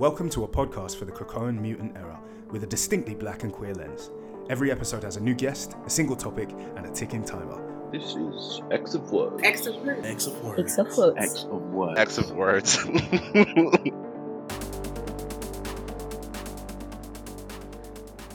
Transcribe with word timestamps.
Welcome 0.00 0.30
to 0.30 0.44
a 0.44 0.48
podcast 0.48 0.96
for 0.96 1.04
the 1.04 1.12
Krakoan 1.12 1.60
mutant 1.60 1.94
era 1.94 2.18
with 2.48 2.64
a 2.64 2.66
distinctly 2.66 3.14
black 3.14 3.42
and 3.42 3.52
queer 3.52 3.74
lens. 3.74 4.10
Every 4.48 4.72
episode 4.72 5.02
has 5.02 5.18
a 5.18 5.20
new 5.20 5.34
guest, 5.34 5.74
a 5.84 5.90
single 5.90 6.16
topic, 6.16 6.48
and 6.76 6.86
a 6.86 6.90
ticking 6.90 7.22
timer. 7.22 7.60
This 7.92 8.14
is 8.14 8.62
X 8.70 8.94
of 8.94 9.12
Words. 9.12 9.42
X 9.44 9.66
of 9.66 9.76
words. 9.84 10.06
X 10.06 10.26
of 10.26 10.42
words. 10.42 10.58
X 10.58 10.78
of 10.78 10.96
words. 10.96 11.18
X 11.18 11.44
of 11.44 11.60
Words. 11.60 11.98
X 12.00 12.16
of 12.16 12.30
words. 12.30 12.76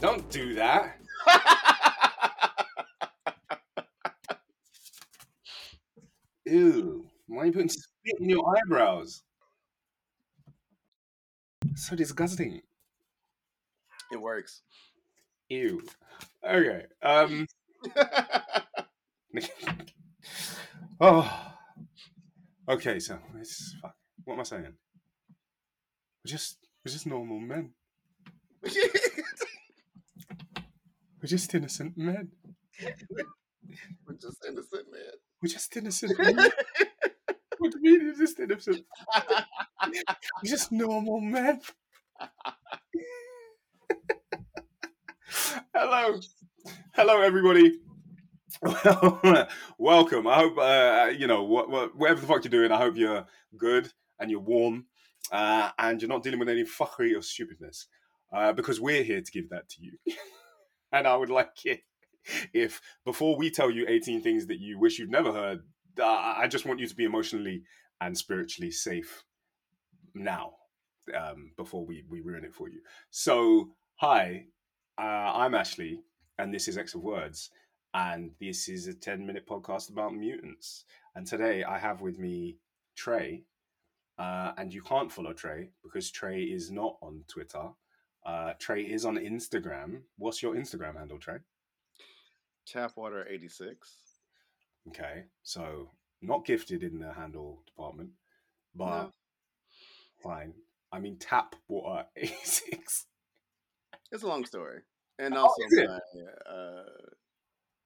Don't 0.02 0.30
do 0.30 0.54
that. 0.54 0.98
Ew. 6.46 7.08
Why 7.26 7.42
are 7.42 7.46
you 7.48 7.52
putting 7.52 7.70
spit 7.70 8.20
in 8.20 8.30
your 8.30 8.56
eyebrows? 8.56 9.24
So 11.76 11.96
disgusting. 11.96 12.62
It 14.12 14.22
works. 14.22 14.62
Ew. 15.50 15.82
Okay. 16.48 16.86
Um. 17.04 17.48
oh. 21.02 21.54
Okay. 22.70 23.00
So 23.00 23.20
it's 23.40 23.76
fuck. 23.82 23.96
What 24.24 24.36
am 24.36 24.40
I 24.40 24.44
saying? 24.44 24.64
We're 26.24 26.32
just 26.32 26.58
we're 26.86 26.92
just 26.94 27.08
normal 27.08 27.40
men. 27.40 27.72
We're 31.22 31.28
just 31.30 31.56
innocent 31.56 31.98
men. 31.98 32.30
We're 34.06 34.14
just 34.14 34.46
innocent, 34.48 34.86
men. 34.92 35.02
We're 35.42 35.50
just 35.50 35.76
innocent 35.76 36.20
men. 36.20 36.36
what 37.58 37.72
do 37.72 37.80
you 37.82 38.00
mean 38.04 38.16
just 38.16 38.40
innocent? 38.40 38.86
We're 40.44 40.50
just 40.50 40.72
normal 40.72 41.20
men. 41.22 41.62
Hello. 45.74 46.20
Hello, 46.94 47.22
everybody. 47.22 47.80
Welcome. 49.78 50.28
I 50.28 50.36
hope, 50.36 50.58
uh, 50.58 51.12
you 51.18 51.28
know, 51.28 51.44
what, 51.44 51.70
what, 51.70 51.96
whatever 51.96 52.22
the 52.22 52.28
fuck 52.28 52.44
you're 52.44 52.50
doing, 52.50 52.72
I 52.72 52.78
hope 52.78 52.98
you're 52.98 53.26
good 53.58 53.92
and 54.20 54.32
you're 54.32 54.40
warm 54.40 54.86
uh, 55.32 55.70
and 55.78 56.02
you're 56.02 56.10
not 56.10 56.24
dealing 56.24 56.40
with 56.40 56.50
any 56.50 56.64
fuckery 56.64 57.18
or 57.18 57.22
stupidness 57.22 57.88
uh, 58.34 58.54
because 58.54 58.82
we're 58.82 59.04
here 59.04 59.22
to 59.22 59.32
give 59.32 59.50
that 59.50 59.70
to 59.70 59.82
you. 59.82 59.94
and 60.92 61.08
I 61.08 61.16
would 61.16 61.30
like 61.30 61.66
it 61.66 61.82
if, 62.54 62.82
before 63.06 63.38
we 63.38 63.52
tell 63.52 63.70
you 63.70 63.86
18 63.88 64.22
things 64.22 64.48
that 64.48 64.60
you 64.60 64.80
wish 64.80 64.98
you'd 65.00 65.12
never 65.12 65.32
heard, 65.32 65.60
uh, 66.00 66.34
I 66.38 66.48
just 66.48 66.66
want 66.66 66.80
you 66.80 66.88
to 66.88 66.96
be 66.96 67.06
emotionally 67.06 67.64
and 68.02 68.18
spiritually 68.18 68.72
safe 68.72 69.24
now 70.16 70.54
um, 71.16 71.52
before 71.58 71.86
we, 71.86 72.04
we 72.10 72.22
ruin 72.22 72.44
it 72.46 72.54
for 72.56 72.70
you. 72.70 72.80
So, 73.12 73.70
hi, 73.96 74.46
uh, 74.98 75.02
I'm 75.02 75.54
Ashley, 75.54 76.00
and 76.40 76.54
this 76.54 76.68
is 76.68 76.78
X 76.78 76.96
of 76.96 77.02
Words, 77.02 77.52
and 77.94 78.32
this 78.40 78.68
is 78.68 78.88
a 78.88 78.94
10 78.94 79.26
minute 79.26 79.48
podcast 79.48 79.90
about 79.90 80.16
mutants. 80.16 80.86
And 81.16 81.28
today 81.28 81.64
I 81.64 81.78
have 81.78 82.02
with 82.02 82.18
me 82.18 82.58
Trey, 82.96 83.44
uh, 84.18 84.54
and 84.58 84.74
you 84.74 84.82
can't 84.82 85.12
follow 85.12 85.34
Trey 85.34 85.70
because 85.84 86.10
Trey 86.10 86.44
is 86.44 86.72
not 86.72 86.98
on 87.02 87.24
Twitter. 87.28 87.70
Uh, 88.26 88.54
Trey 88.58 88.82
is 88.82 89.06
on 89.06 89.18
Instagram. 89.18 90.02
What's 90.18 90.42
your 90.42 90.56
Instagram 90.56 90.98
handle, 90.98 91.20
Trey? 91.20 91.38
Tapwater86. 92.74 93.76
Okay, 94.88 95.26
so 95.44 95.92
not 96.22 96.46
gifted 96.46 96.84
in 96.84 97.00
the 97.00 97.12
handle 97.14 97.62
department, 97.66 98.12
but 98.74 99.04
No. 99.04 99.12
Fine. 100.24 100.54
I 100.92 101.00
mean, 101.00 101.18
tap 101.18 101.56
water 101.68 102.06
86. 102.16 103.06
It's 104.12 104.24
a 104.24 104.28
long 104.28 104.46
story. 104.46 104.82
And 105.20 105.34
Oh, 105.34 105.42
also, 105.44 105.56
it? 105.70 105.90
my 105.90 106.52
uh, 106.54 106.84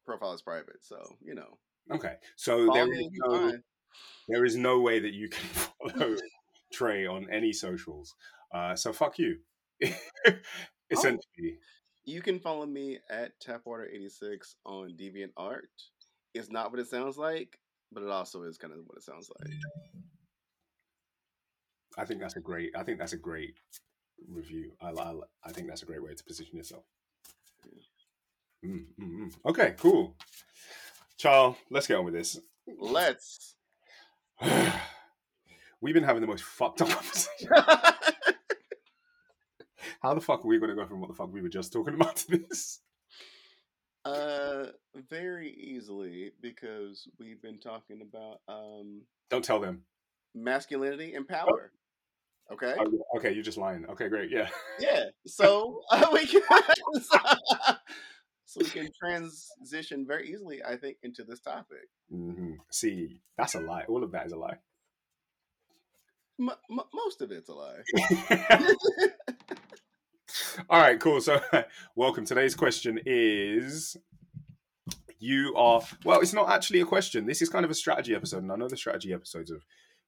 profile 0.06 0.34
is 0.34 0.42
private. 0.42 0.84
So, 0.84 0.98
you 1.22 1.36
know. 1.36 1.58
Okay, 1.92 2.16
so 2.36 2.68
follow 2.68 2.74
there 2.74 2.94
is 2.94 3.08
no 3.14 3.52
there 4.28 4.46
is 4.46 4.56
no 4.56 4.80
way 4.82 5.00
that 5.00 5.14
you 5.14 5.30
can 5.30 5.42
follow 5.50 6.16
Trey 6.74 7.08
on 7.08 7.28
any 7.32 7.52
socials. 7.52 8.14
Uh, 8.54 8.76
so 8.76 8.94
fuck 8.94 9.18
you. 9.18 9.40
Essentially, 10.92 11.58
You 12.04 12.22
can 12.22 12.40
follow 12.40 12.66
me 12.66 13.00
at 13.10 13.40
Tapwater86 13.40 14.56
on 14.66 14.96
DeviantArt. 15.00 15.62
It's 16.36 16.50
not 16.52 16.70
what 16.72 16.80
it 16.80 16.88
sounds 16.88 17.18
like, 17.18 17.60
but 17.92 18.04
it 18.04 18.10
also 18.10 18.44
is 18.44 18.58
kind 18.58 18.74
of 18.74 18.80
what 18.86 18.98
it 18.98 19.04
sounds 19.04 19.30
like. 19.40 19.54
I 21.98 22.06
think 22.06 22.20
that's 22.22 22.36
a 22.36 22.40
great. 22.40 22.72
I 22.76 22.84
think 22.84 23.00
that's 23.00 23.14
a 23.14 23.18
great 23.18 23.56
review. 24.28 24.72
I, 24.82 24.90
I, 24.92 25.16
I 25.44 25.52
think 25.52 25.68
that's 25.68 25.84
a 25.84 25.86
great 25.86 26.04
way 26.04 26.14
to 26.14 26.24
position 26.24 26.58
yourself. 26.58 26.84
Mm, 28.66 28.86
mm, 29.00 29.20
mm. 29.20 29.34
Okay, 29.46 29.74
cool. 29.78 30.16
Charles, 31.18 31.56
let's 31.70 31.88
get 31.88 31.98
on 31.98 32.06
with 32.06 32.14
this. 32.14 32.40
Let's. 32.80 33.56
We've 35.82 35.94
been 35.94 36.04
having 36.04 36.22
the 36.22 36.28
most 36.28 36.44
fucked 36.44 36.82
up 36.82 36.90
conversation. 36.94 37.50
How 40.02 40.14
the 40.14 40.22
fuck 40.22 40.44
are 40.46 40.48
we 40.48 40.60
going 40.60 40.70
to 40.70 40.76
go 40.76 40.86
from 40.86 41.02
what 41.02 41.08
the 41.10 41.14
fuck 41.16 41.32
we 41.32 41.42
were 41.42 41.50
just 41.50 41.74
talking 41.74 41.94
about 41.94 42.16
to 42.18 42.38
this? 42.38 42.80
uh, 44.06 44.68
very 45.10 45.52
easily 45.52 46.32
because 46.42 47.08
we've 47.20 47.42
been 47.42 47.60
talking 47.60 48.02
about 48.02 48.40
um 48.48 49.02
Don't 49.30 49.44
tell 49.44 49.60
them. 49.60 49.82
masculinity 50.34 51.16
and 51.16 51.28
power. 51.28 51.72
Okay. 52.52 52.76
Okay, 53.18 53.32
you're 53.34 53.44
just 53.44 53.58
lying. 53.58 53.86
Okay, 53.90 54.10
great. 54.10 54.32
Yeah. 54.32 54.50
Yeah. 54.80 55.06
So 55.28 55.82
uh, 55.92 56.08
we 56.12 56.26
can 56.26 56.42
so 58.46 58.60
we 58.60 58.66
can 58.66 58.90
transition 59.00 60.06
very 60.08 60.30
easily, 60.30 60.64
I 60.64 60.76
think, 60.76 60.98
into 61.04 61.24
this 61.24 61.40
topic. 61.40 61.88
hmm 62.10 62.54
See, 62.72 63.22
that's 63.38 63.54
a 63.56 63.60
lie. 63.60 63.84
All 63.88 64.04
of 64.04 64.12
that 64.14 64.26
is 64.26 64.32
a 64.32 64.38
lie. 64.38 64.58
M- 66.40 66.50
m- 66.72 66.80
most 66.94 67.22
of 67.22 67.32
it's 67.32 67.50
a 67.50 67.54
lie. 67.54 67.84
All 70.70 70.80
right, 70.80 71.00
cool. 71.00 71.22
So, 71.22 71.40
welcome. 71.96 72.26
Today's 72.26 72.56
question 72.56 73.00
is 73.06 73.98
you 75.20 75.54
are 75.56 75.82
well, 76.06 76.22
it's 76.22 76.34
not 76.34 76.50
actually 76.50 76.82
a 76.82 76.86
question. 76.86 77.26
This 77.26 77.42
is 77.42 77.50
kind 77.50 77.66
of 77.66 77.72
a 77.72 77.76
strategy 77.76 78.16
episode, 78.16 78.44
and 78.44 78.52
I 78.52 78.56
know 78.56 78.68
the 78.68 78.78
strategy 78.78 79.14
episodes 79.14 79.52
have 79.52 79.62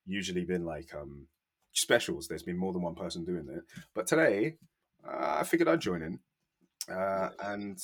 usually 0.06 0.46
been 0.46 0.66
like 0.66 0.94
um 0.96 1.28
specials. 1.74 2.28
There's 2.28 2.44
been 2.44 2.58
more 2.58 2.74
than 2.74 2.82
one 2.82 2.96
person 2.96 3.26
doing 3.26 3.48
it, 3.50 3.64
but 3.94 4.08
today 4.08 4.56
uh, 5.08 5.38
I 5.40 5.44
figured 5.44 5.68
I'd 5.68 5.82
join 5.82 6.02
in, 6.02 6.20
uh, 6.94 7.30
and 7.44 7.80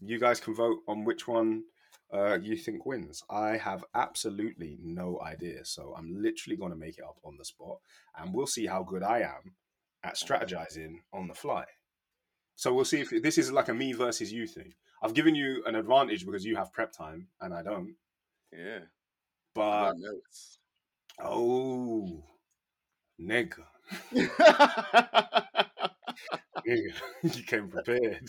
you 0.00 0.18
guys 0.18 0.40
can 0.40 0.54
vote 0.54 0.78
on 0.88 1.04
which 1.04 1.26
one 1.26 1.64
uh, 2.12 2.38
you 2.40 2.56
think 2.56 2.86
wins. 2.86 3.22
I 3.30 3.56
have 3.56 3.84
absolutely 3.94 4.78
no 4.82 5.20
idea, 5.20 5.64
so 5.64 5.94
I'm 5.96 6.22
literally 6.22 6.56
going 6.56 6.72
to 6.72 6.78
make 6.78 6.98
it 6.98 7.04
up 7.04 7.18
on 7.24 7.36
the 7.38 7.44
spot, 7.44 7.78
and 8.16 8.34
we'll 8.34 8.46
see 8.46 8.66
how 8.66 8.82
good 8.82 9.02
I 9.02 9.20
am 9.20 9.54
at 10.02 10.16
strategizing 10.16 10.96
on 11.12 11.28
the 11.28 11.34
fly. 11.34 11.64
So 12.56 12.72
we'll 12.72 12.84
see 12.84 13.00
if 13.00 13.10
this 13.22 13.38
is 13.38 13.50
like 13.50 13.68
a 13.68 13.74
me 13.74 13.92
versus 13.92 14.32
you 14.32 14.46
thing. 14.46 14.74
I've 15.02 15.14
given 15.14 15.34
you 15.34 15.62
an 15.66 15.74
advantage 15.74 16.24
because 16.24 16.44
you 16.44 16.56
have 16.56 16.72
prep 16.72 16.92
time 16.92 17.28
and 17.40 17.52
I 17.52 17.62
don't. 17.62 17.94
Yeah. 18.52 18.80
But 19.54 19.94
oh, 21.22 22.22
nigga, 23.20 23.64
nigga, 26.66 26.92
you 27.22 27.42
came 27.44 27.68
prepared. 27.68 28.28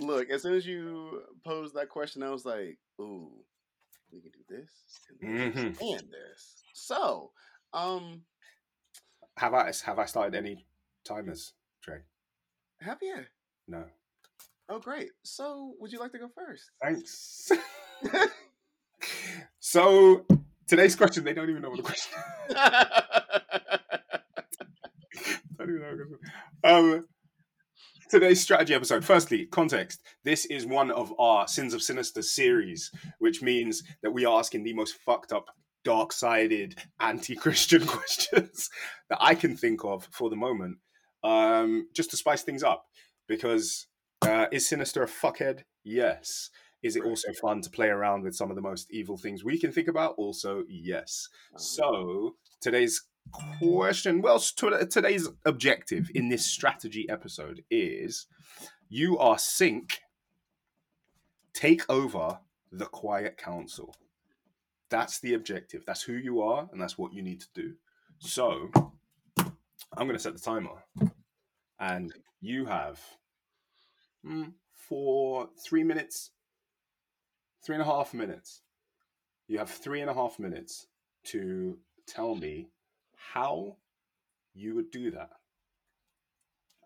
Look, 0.00 0.30
as 0.30 0.42
soon 0.42 0.54
as 0.54 0.66
you 0.66 1.22
posed 1.44 1.74
that 1.74 1.88
question, 1.88 2.22
I 2.22 2.30
was 2.30 2.44
like, 2.44 2.78
"Ooh, 3.00 3.44
we 4.10 4.20
can 4.20 4.30
do 4.30 4.44
this 4.48 4.70
and 5.10 5.20
this 5.20 5.54
Mhm. 5.78 5.80
and 5.80 6.10
this." 6.10 6.62
So, 6.74 7.32
um, 7.72 8.24
Have 9.38 9.54
I 9.54 9.72
have 9.84 9.98
I 9.98 10.04
started 10.06 10.34
any 10.36 10.66
timers, 11.04 11.54
Trey? 11.80 12.02
have 12.80 12.98
you? 13.02 13.24
No. 13.66 13.84
Oh, 14.68 14.78
great. 14.78 15.10
So, 15.22 15.74
would 15.78 15.92
you 15.92 15.98
like 15.98 16.12
to 16.12 16.18
go 16.18 16.28
first? 16.28 16.70
Thanks. 16.82 17.50
so 19.60 20.26
today's 20.72 20.96
question, 20.96 21.22
they 21.22 21.34
don't 21.34 21.50
even 21.50 21.60
know 21.60 21.68
what 21.68 21.76
the 21.76 21.82
question. 21.82 22.18
don't 25.58 25.68
even 25.68 25.82
know 25.82 25.98
what. 26.62 26.72
Um, 26.72 27.06
today's 28.08 28.40
strategy 28.40 28.72
episode. 28.72 29.04
Firstly, 29.04 29.44
context. 29.44 30.00
This 30.24 30.46
is 30.46 30.64
one 30.64 30.90
of 30.90 31.12
our 31.20 31.46
Sins 31.46 31.74
of 31.74 31.82
Sinister 31.82 32.22
series, 32.22 32.90
which 33.18 33.42
means 33.42 33.82
that 34.02 34.12
we 34.12 34.24
are 34.24 34.38
asking 34.38 34.64
the 34.64 34.72
most 34.72 34.94
fucked 35.04 35.30
up, 35.30 35.48
dark 35.84 36.10
sided, 36.10 36.78
anti 37.00 37.34
Christian 37.34 37.86
questions 37.86 38.70
that 39.10 39.18
I 39.20 39.34
can 39.34 39.58
think 39.58 39.84
of 39.84 40.08
for 40.10 40.30
the 40.30 40.36
moment, 40.36 40.78
um, 41.22 41.86
just 41.94 42.08
to 42.12 42.16
spice 42.16 42.44
things 42.44 42.62
up. 42.62 42.86
Because 43.28 43.88
uh, 44.22 44.46
is 44.50 44.66
Sinister 44.66 45.02
a 45.02 45.06
fuckhead? 45.06 45.64
Yes. 45.84 46.48
Is 46.82 46.96
it 46.96 47.04
also 47.04 47.32
fun 47.40 47.60
to 47.62 47.70
play 47.70 47.88
around 47.88 48.22
with 48.22 48.34
some 48.34 48.50
of 48.50 48.56
the 48.56 48.62
most 48.62 48.90
evil 48.90 49.16
things 49.16 49.44
we 49.44 49.58
can 49.58 49.72
think 49.72 49.88
about? 49.88 50.14
Also, 50.16 50.64
yes. 50.68 51.28
Um, 51.52 51.58
So 51.58 52.36
today's 52.60 53.02
question. 53.60 54.20
Well, 54.20 54.40
today's 54.40 55.28
objective 55.44 56.10
in 56.14 56.28
this 56.28 56.44
strategy 56.44 57.08
episode 57.08 57.62
is 57.70 58.26
you 58.88 59.18
are 59.18 59.36
Synch. 59.36 59.98
Take 61.54 61.88
over 61.88 62.40
the 62.70 62.86
quiet 62.86 63.36
council. 63.36 63.94
That's 64.88 65.20
the 65.20 65.34
objective. 65.34 65.84
That's 65.86 66.02
who 66.02 66.14
you 66.14 66.42
are, 66.42 66.68
and 66.72 66.80
that's 66.80 66.98
what 66.98 67.12
you 67.12 67.22
need 67.22 67.40
to 67.40 67.46
do. 67.54 67.74
So, 68.18 68.70
I'm 69.36 70.06
going 70.06 70.12
to 70.14 70.18
set 70.18 70.34
the 70.34 70.40
timer, 70.40 70.84
and 71.78 72.12
you 72.40 72.66
have 72.66 73.00
mm, 74.24 74.52
for 74.74 75.48
three 75.64 75.84
minutes, 75.84 76.30
three 77.64 77.74
and 77.74 77.82
a 77.82 77.86
half 77.86 78.14
minutes. 78.14 78.62
You 79.48 79.58
have 79.58 79.70
three 79.70 80.00
and 80.00 80.10
a 80.10 80.14
half 80.14 80.38
minutes 80.38 80.86
to 81.24 81.78
tell 82.06 82.34
me 82.34 82.68
how 83.16 83.76
you 84.54 84.74
would 84.74 84.90
do 84.90 85.10
that. 85.12 85.30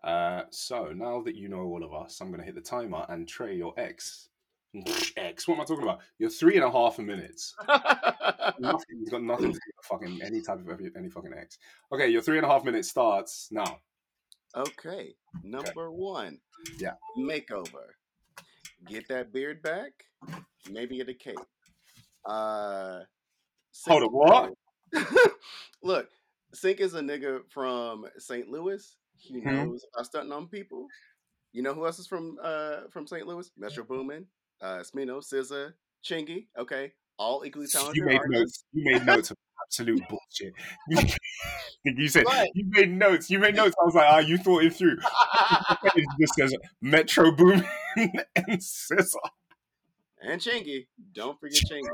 Uh, 0.03 0.43
so 0.51 0.91
now 0.95 1.21
that 1.21 1.35
you 1.35 1.49
know 1.49 1.61
all 1.61 1.83
of 1.83 1.93
us, 1.93 2.21
I'm 2.21 2.27
going 2.27 2.39
to 2.39 2.45
hit 2.45 2.55
the 2.55 2.61
timer 2.61 3.05
and 3.09 3.27
Trey, 3.27 3.55
your 3.55 3.73
ex, 3.77 4.29
X. 5.17 5.47
What 5.47 5.55
am 5.55 5.61
I 5.61 5.65
talking 5.65 5.83
about? 5.83 5.99
You're 6.19 6.29
three 6.29 6.55
and 6.55 6.63
a 6.63 6.71
half 6.71 6.99
minutes. 6.99 7.55
nothing, 8.59 8.99
he's 8.99 9.09
got 9.09 9.23
nothing 9.23 9.53
to 9.53 9.53
do 9.53 9.59
with 9.77 9.85
fucking 9.85 10.19
any 10.23 10.41
type 10.41 10.59
of 10.67 10.81
any 10.95 11.09
fucking 11.09 11.33
X. 11.33 11.57
Okay, 11.91 12.09
your 12.09 12.21
three 12.21 12.37
and 12.37 12.45
a 12.45 12.49
half 12.49 12.63
minutes 12.63 12.89
starts 12.89 13.49
now. 13.51 13.79
Okay, 14.55 15.15
number 15.43 15.91
one. 15.91 16.39
Yeah. 16.79 16.93
Makeover. 17.17 17.96
Get 18.85 19.07
that 19.09 19.33
beard 19.33 19.61
back. 19.61 19.91
Maybe 20.71 20.97
get 20.97 21.09
a 21.09 21.13
cape. 21.13 21.35
Uh, 22.25 22.99
Hold 23.87 24.03
on, 24.03 24.09
what? 24.09 24.53
Look, 25.83 26.09
Synch 26.55 26.79
is 26.79 26.93
a 26.93 27.01
nigga 27.01 27.41
from 27.49 28.05
St. 28.17 28.49
Louis. 28.49 28.95
He 29.17 29.41
Mhm. 29.41 29.45
knows 29.45 29.85
about 29.93 30.05
stunting 30.05 30.31
on 30.31 30.47
people. 30.47 30.87
You 31.53 31.63
know 31.63 31.73
who 31.73 31.85
else 31.85 31.99
is 31.99 32.07
from 32.07 32.37
uh 32.41 32.81
from 32.91 33.07
St. 33.07 33.25
Louis? 33.27 33.49
Metro 33.57 33.83
Boomin, 33.83 34.25
uh 34.61 34.79
Smino, 34.83 35.21
SZA, 35.21 35.73
Chingy. 36.03 36.47
Okay, 36.57 36.93
all 37.17 37.43
equally 37.45 37.67
talented. 37.67 37.95
You 37.97 38.05
made 38.05 38.17
artists. 38.17 38.31
notes. 38.39 38.63
You 38.73 38.83
made 38.83 39.05
notes 39.05 39.31
of 39.31 39.37
absolute 39.65 40.01
bullshit. 40.07 40.53
you 41.83 42.07
said 42.09 42.25
you 42.53 42.65
made 42.69 42.91
notes. 42.91 43.29
You 43.29 43.39
made 43.39 43.55
notes. 43.55 43.75
I 43.81 43.85
was 43.85 43.95
like, 43.95 44.07
ah, 44.09 44.19
you 44.19 44.37
thought 44.37 44.63
it 44.63 44.73
through. 44.73 44.97
it 45.95 46.05
just 46.19 46.35
says 46.35 46.53
Metro 46.81 47.31
And 47.97 48.59
SZA. 48.61 49.05
and 50.21 50.39
Chingy. 50.41 50.87
Don't 51.13 51.39
forget 51.39 51.61
Chingy. 51.71 51.87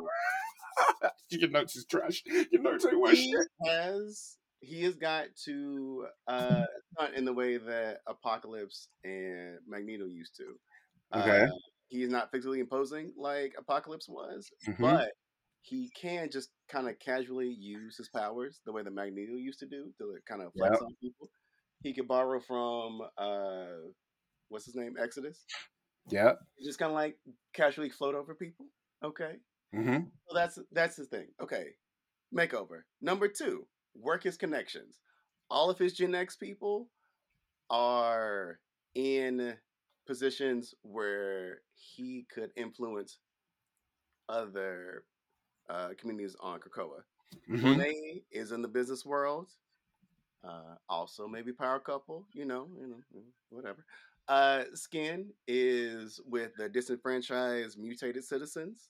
Your 1.30 1.50
notes 1.50 1.76
is 1.76 1.86
trash. 1.86 2.24
Your 2.52 2.62
notes 2.62 2.86
ain't 2.86 3.00
worth 3.00 3.14
he 3.18 3.32
shit. 3.32 3.48
has 3.66 4.38
he 4.60 4.84
has 4.84 4.96
got 4.96 5.26
to 5.46 6.06
uh 6.28 6.64
not 7.00 7.14
in 7.14 7.26
the 7.26 7.34
way 7.34 7.58
that 7.58 7.98
Apocalypse 8.08 8.88
and 9.04 9.58
Magneto 9.68 10.06
used 10.06 10.36
to. 10.38 11.20
Okay. 11.20 11.44
Uh, 11.44 11.48
he's 11.90 12.10
not 12.10 12.32
physically 12.32 12.60
imposing 12.60 13.14
like 13.18 13.54
Apocalypse 13.58 14.08
was, 14.10 14.50
Mhm. 14.68 14.80
but 14.80 15.12
he 15.62 15.90
can 16.00 16.30
just 16.32 16.50
kind 16.70 16.90
of 16.90 16.98
casually 17.00 17.50
use 17.50 17.96
his 17.98 18.10
powers 18.10 18.60
the 18.66 18.72
way 18.72 18.84
that 18.84 18.94
Magneto 18.94 19.34
used 19.36 19.60
to 19.60 19.66
do 19.68 19.92
to 20.00 20.16
kind 20.28 20.42
of 20.42 20.52
flex 20.54 20.74
Yep. 20.74 20.82
on 20.82 20.96
people. 21.02 21.30
He 21.84 21.94
could 21.94 22.08
borrow 22.08 22.40
from 22.40 23.02
uh 23.18 23.92
what's 24.50 24.66
his 24.66 24.76
name? 24.76 24.96
Exodus. 25.00 25.46
Yeah. 26.10 26.34
Just 26.64 26.80
kind 26.80 26.92
of 26.92 26.96
like 26.96 27.18
casually 27.54 27.90
float 27.90 28.16
over 28.16 28.36
people. 28.36 28.66
Okay. 29.04 29.36
Mm-hmm. 29.76 30.06
So 30.28 30.36
that's 30.36 30.60
that's 30.72 30.96
the 30.96 31.06
thing. 31.06 31.28
Okay. 31.42 31.68
Makeover. 32.34 32.84
Number 33.02 33.28
two, 33.28 33.68
work 33.96 34.24
his 34.24 34.38
connections. 34.38 35.00
All 35.50 35.70
of 35.70 35.78
his 35.78 35.94
Gen 35.94 36.16
X 36.16 36.36
people 36.36 36.88
are 37.70 38.60
in 38.96 39.56
positions 40.06 40.74
where 40.82 41.62
he 41.74 42.26
could 42.34 42.52
influence 42.56 43.20
other 44.30 45.04
uh, 45.70 45.90
communities 45.98 46.36
on 46.40 46.60
Krakoa. 46.60 47.02
Mm-hmm. 47.50 47.66
Monet 47.66 48.24
is 48.32 48.52
in 48.52 48.62
the 48.62 48.68
business 48.68 49.06
world. 49.06 49.50
Uh, 50.44 50.76
also, 50.90 51.28
maybe 51.28 51.54
power 51.54 51.80
couple. 51.80 52.26
You 52.34 52.46
know, 52.46 52.68
you 52.80 52.88
know, 52.88 53.22
whatever. 53.50 53.86
Uh, 54.28 54.64
Skin 54.74 55.31
is 55.48 56.20
with 56.25 56.52
the 56.58 56.70
disenfranchised, 56.70 57.78
mutated 57.78 58.24
citizens. 58.24 58.90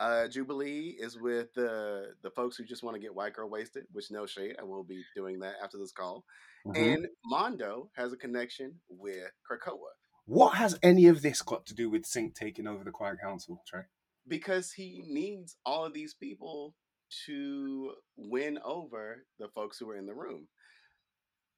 Uh, 0.00 0.26
Jubilee 0.26 0.96
is 0.98 1.18
with 1.18 1.52
the 1.54 2.14
the 2.22 2.30
folks 2.30 2.56
who 2.56 2.64
just 2.64 2.82
want 2.82 2.96
to 2.96 3.00
get 3.00 3.14
white 3.14 3.34
girl 3.34 3.48
wasted. 3.48 3.84
Which 3.92 4.10
no 4.10 4.26
shade, 4.26 4.56
I 4.58 4.64
will 4.64 4.84
be 4.84 5.04
doing 5.14 5.38
that 5.40 5.54
after 5.62 5.78
this 5.78 5.92
call. 5.92 6.24
Mm-hmm. 6.66 6.82
And 6.82 7.06
Mondo 7.24 7.90
has 7.96 8.12
a 8.12 8.16
connection 8.16 8.74
with 8.88 9.30
Krakoa 9.50 9.78
What 10.26 10.54
has 10.56 10.78
any 10.82 11.06
of 11.06 11.22
this 11.22 11.42
got 11.42 11.66
to 11.66 11.74
do 11.74 11.90
with 11.90 12.04
Synch 12.04 12.34
taking 12.34 12.66
over 12.66 12.84
the 12.84 12.90
Quiet 12.90 13.18
Council, 13.20 13.62
Trey? 13.68 13.82
because 14.28 14.72
he 14.72 15.02
needs 15.08 15.56
all 15.66 15.84
of 15.84 15.94
these 15.94 16.14
people 16.14 16.74
to 17.26 17.92
win 18.16 18.58
over 18.64 19.24
the 19.38 19.48
folks 19.48 19.78
who 19.78 19.90
are 19.90 19.96
in 19.96 20.06
the 20.06 20.14
room. 20.14 20.48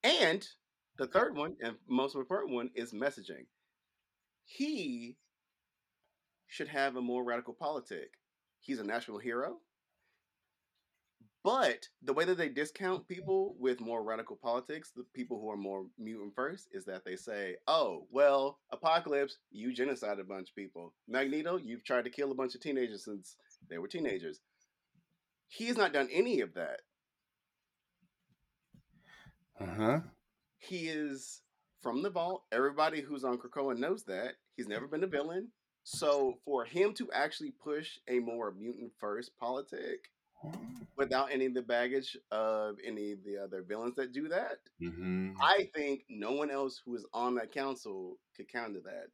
And 0.03 0.47
the 0.97 1.07
third 1.07 1.37
one, 1.37 1.57
and 1.63 1.77
most 1.89 2.15
important 2.15 2.55
one, 2.55 2.71
is 2.75 2.93
messaging. 2.93 3.47
He 4.45 5.17
should 6.47 6.69
have 6.69 6.97
a 6.97 7.03
more 7.03 7.25
radical 7.25 7.55
politic. 7.55 8.13
He's 8.61 8.79
a 8.79 8.85
national 8.85 9.19
hero. 9.19 9.59
But 11.43 11.89
the 12.03 12.15
way 12.15 12.25
that 12.25 12.39
they 12.39 12.49
discount 12.49 13.07
people 13.07 13.55
with 13.59 13.79
more 13.79 14.03
radical 14.03 14.37
politics, 14.37 14.93
the 14.97 15.05
people 15.13 15.39
who 15.39 15.51
are 15.51 15.59
more 15.59 15.85
mutant 15.99 16.35
first, 16.35 16.69
is 16.73 16.87
that 16.87 17.05
they 17.05 17.17
say, 17.17 17.57
oh, 17.69 18.07
well, 18.11 18.61
Apocalypse, 18.73 19.37
you 19.51 19.75
genocided 19.75 20.21
a 20.21 20.25
bunch 20.25 20.49
of 20.49 20.55
people. 20.55 20.95
Magneto, 21.07 21.59
you've 21.59 21.85
tried 21.85 22.05
to 22.05 22.11
kill 22.11 22.33
a 22.33 22.35
bunch 22.35 22.55
of 22.55 22.63
teenagers 22.63 23.05
since 23.05 23.37
they 23.69 23.77
were 23.77 23.89
teenagers. 23.89 24.41
He's 25.49 25.77
not 25.77 25.93
done 25.93 26.09
any 26.11 26.41
of 26.41 26.55
that. 26.55 26.81
Uh 29.61 29.75
huh. 29.77 30.01
He 30.69 30.89
is 30.89 31.41
from 31.83 32.03
the 32.03 32.11
vault. 32.11 32.45
Everybody 32.53 33.01
who's 33.01 33.25
on 33.25 33.39
Krakoa 33.39 33.77
knows 33.77 34.05
that. 34.05 34.35
He's 34.57 34.69
never 34.69 34.87
been 34.87 35.05
a 35.05 35.09
villain. 35.09 35.49
So 35.83 36.39
for 36.45 36.65
him 36.65 36.95
to 36.95 37.11
actually 37.13 37.51
push 37.63 37.99
a 38.09 38.19
more 38.19 38.53
mutant 38.59 38.93
first 38.99 39.37
politic 39.39 40.11
without 40.97 41.31
any 41.33 41.47
of 41.47 41.55
the 41.55 41.63
baggage 41.63 42.17
of 42.31 42.77
any 42.85 43.13
of 43.13 43.19
the 43.25 43.37
other 43.37 43.63
villains 43.63 43.95
that 43.97 44.13
do 44.13 44.29
that, 44.29 44.59
Mm-hmm. 44.83 45.33
I 45.43 45.69
think 45.75 46.05
no 46.09 46.33
one 46.33 46.51
else 46.51 46.81
who 46.85 46.95
is 46.95 47.07
on 47.13 47.35
that 47.37 47.53
council 47.53 48.19
could 48.37 48.49
counter 48.51 48.81
that. 48.85 49.09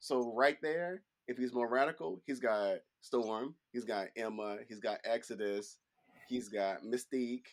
So 0.00 0.32
right 0.34 0.60
there, 0.62 1.02
if 1.28 1.36
he's 1.38 1.52
more 1.54 1.68
radical, 1.68 2.22
he's 2.26 2.40
got 2.40 2.78
Storm, 3.00 3.54
he's 3.72 3.84
got 3.84 4.08
Emma, 4.16 4.58
he's 4.68 4.80
got 4.80 4.98
Exodus, 5.04 5.78
he's 6.28 6.48
got 6.48 6.82
Mystique. 6.82 7.46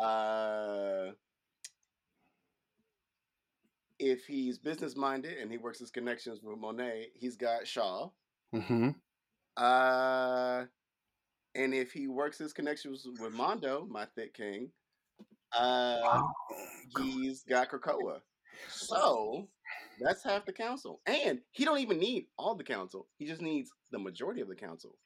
Uh, 0.00 1.12
if 3.98 4.24
he's 4.26 4.58
business 4.58 4.96
minded 4.96 5.38
and 5.38 5.50
he 5.50 5.58
works 5.58 5.78
his 5.78 5.90
connections 5.90 6.40
with 6.42 6.58
Monet, 6.58 7.08
he's 7.14 7.36
got 7.36 7.66
Shaw. 7.66 8.10
Mm-hmm. 8.54 8.90
Uh, 9.56 10.64
and 11.54 11.74
if 11.74 11.92
he 11.92 12.08
works 12.08 12.38
his 12.38 12.52
connections 12.52 13.06
with 13.20 13.32
Mondo, 13.32 13.86
my 13.90 14.06
thick 14.14 14.34
king, 14.34 14.70
uh, 15.56 16.22
he's 16.98 17.42
got 17.44 17.70
Krakoa. 17.70 18.20
So 18.68 19.48
that's 20.00 20.22
half 20.22 20.44
the 20.44 20.52
council, 20.52 21.00
and 21.06 21.40
he 21.52 21.64
don't 21.64 21.78
even 21.78 21.98
need 21.98 22.26
all 22.38 22.54
the 22.54 22.64
council. 22.64 23.06
He 23.18 23.26
just 23.26 23.42
needs 23.42 23.70
the 23.90 23.98
majority 23.98 24.40
of 24.40 24.48
the 24.48 24.54
council 24.54 24.96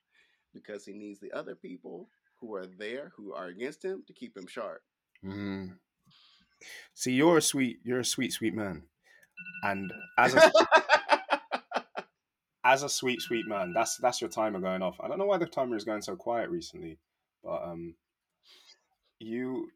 because 0.54 0.84
he 0.84 0.92
needs 0.92 1.20
the 1.20 1.32
other 1.32 1.54
people 1.54 2.08
who 2.40 2.54
are 2.54 2.66
there 2.66 3.12
who 3.16 3.32
are 3.34 3.46
against 3.46 3.84
him 3.84 4.02
to 4.06 4.12
keep 4.12 4.36
him 4.36 4.46
sharp. 4.46 4.82
Mm. 5.24 5.74
See, 6.94 7.12
you're 7.12 7.38
a 7.38 7.42
sweet, 7.42 7.78
you're 7.84 8.00
a 8.00 8.04
sweet, 8.04 8.32
sweet 8.32 8.54
man, 8.54 8.82
and 9.64 9.92
as 10.18 10.34
a 10.34 10.50
as 12.64 12.82
a 12.82 12.88
sweet, 12.88 13.20
sweet 13.22 13.46
man, 13.46 13.72
that's 13.74 13.96
that's 13.98 14.20
your 14.20 14.30
timer 14.30 14.60
going 14.60 14.82
off. 14.82 14.96
I 15.00 15.08
don't 15.08 15.18
know 15.18 15.26
why 15.26 15.38
the 15.38 15.46
timer 15.46 15.76
is 15.76 15.84
going 15.84 16.02
so 16.02 16.16
quiet 16.16 16.50
recently, 16.50 16.98
but 17.42 17.62
um, 17.62 17.94
you, 19.18 19.68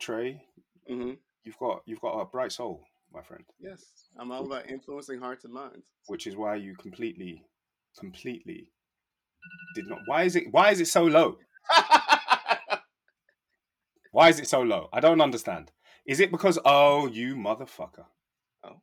Trey, 0.00 0.42
hmm 0.88 1.12
you've 1.44 1.58
got 1.58 1.82
you've 1.86 2.00
got 2.00 2.20
a 2.20 2.24
bright 2.24 2.52
soul, 2.52 2.84
my 3.12 3.22
friend, 3.22 3.44
Yes, 3.60 3.84
I'm 4.18 4.30
all 4.30 4.46
about 4.46 4.70
influencing 4.70 5.20
hearts 5.20 5.44
and 5.44 5.52
minds. 5.52 5.86
which 6.06 6.26
is 6.26 6.36
why 6.36 6.54
you 6.56 6.74
completely, 6.76 7.44
completely 7.98 8.70
did 9.74 9.88
not. 9.88 9.98
Why 10.06 10.22
is 10.24 10.36
it? 10.36 10.44
Why 10.52 10.70
is 10.70 10.80
it 10.80 10.88
so 10.88 11.04
low? 11.04 11.38
Why 14.12 14.28
is 14.28 14.38
it 14.38 14.46
so 14.48 14.60
low? 14.62 14.88
I 14.92 15.00
don't 15.00 15.20
understand. 15.22 15.70
Is 16.06 16.20
it 16.20 16.30
because 16.30 16.58
oh 16.64 17.06
you 17.06 17.36
motherfucker? 17.36 18.06
oh, 18.64 18.80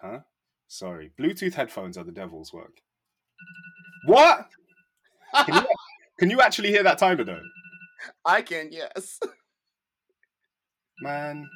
Huh? 0.00 0.20
Sorry. 0.68 1.12
Bluetooth 1.18 1.54
headphones 1.54 1.96
are 1.96 2.04
the 2.04 2.12
devil's 2.12 2.52
work. 2.52 2.80
What? 4.06 4.48
Can 5.44 5.54
you, 5.54 5.66
can 6.18 6.30
you 6.30 6.40
actually 6.40 6.70
hear 6.70 6.82
that 6.82 6.98
timer 6.98 7.24
though? 7.24 7.42
I 8.24 8.42
can, 8.42 8.70
yes. 8.72 9.20
man. 11.00 11.48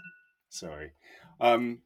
Sorry. 0.48 0.92
Um. 1.40 1.78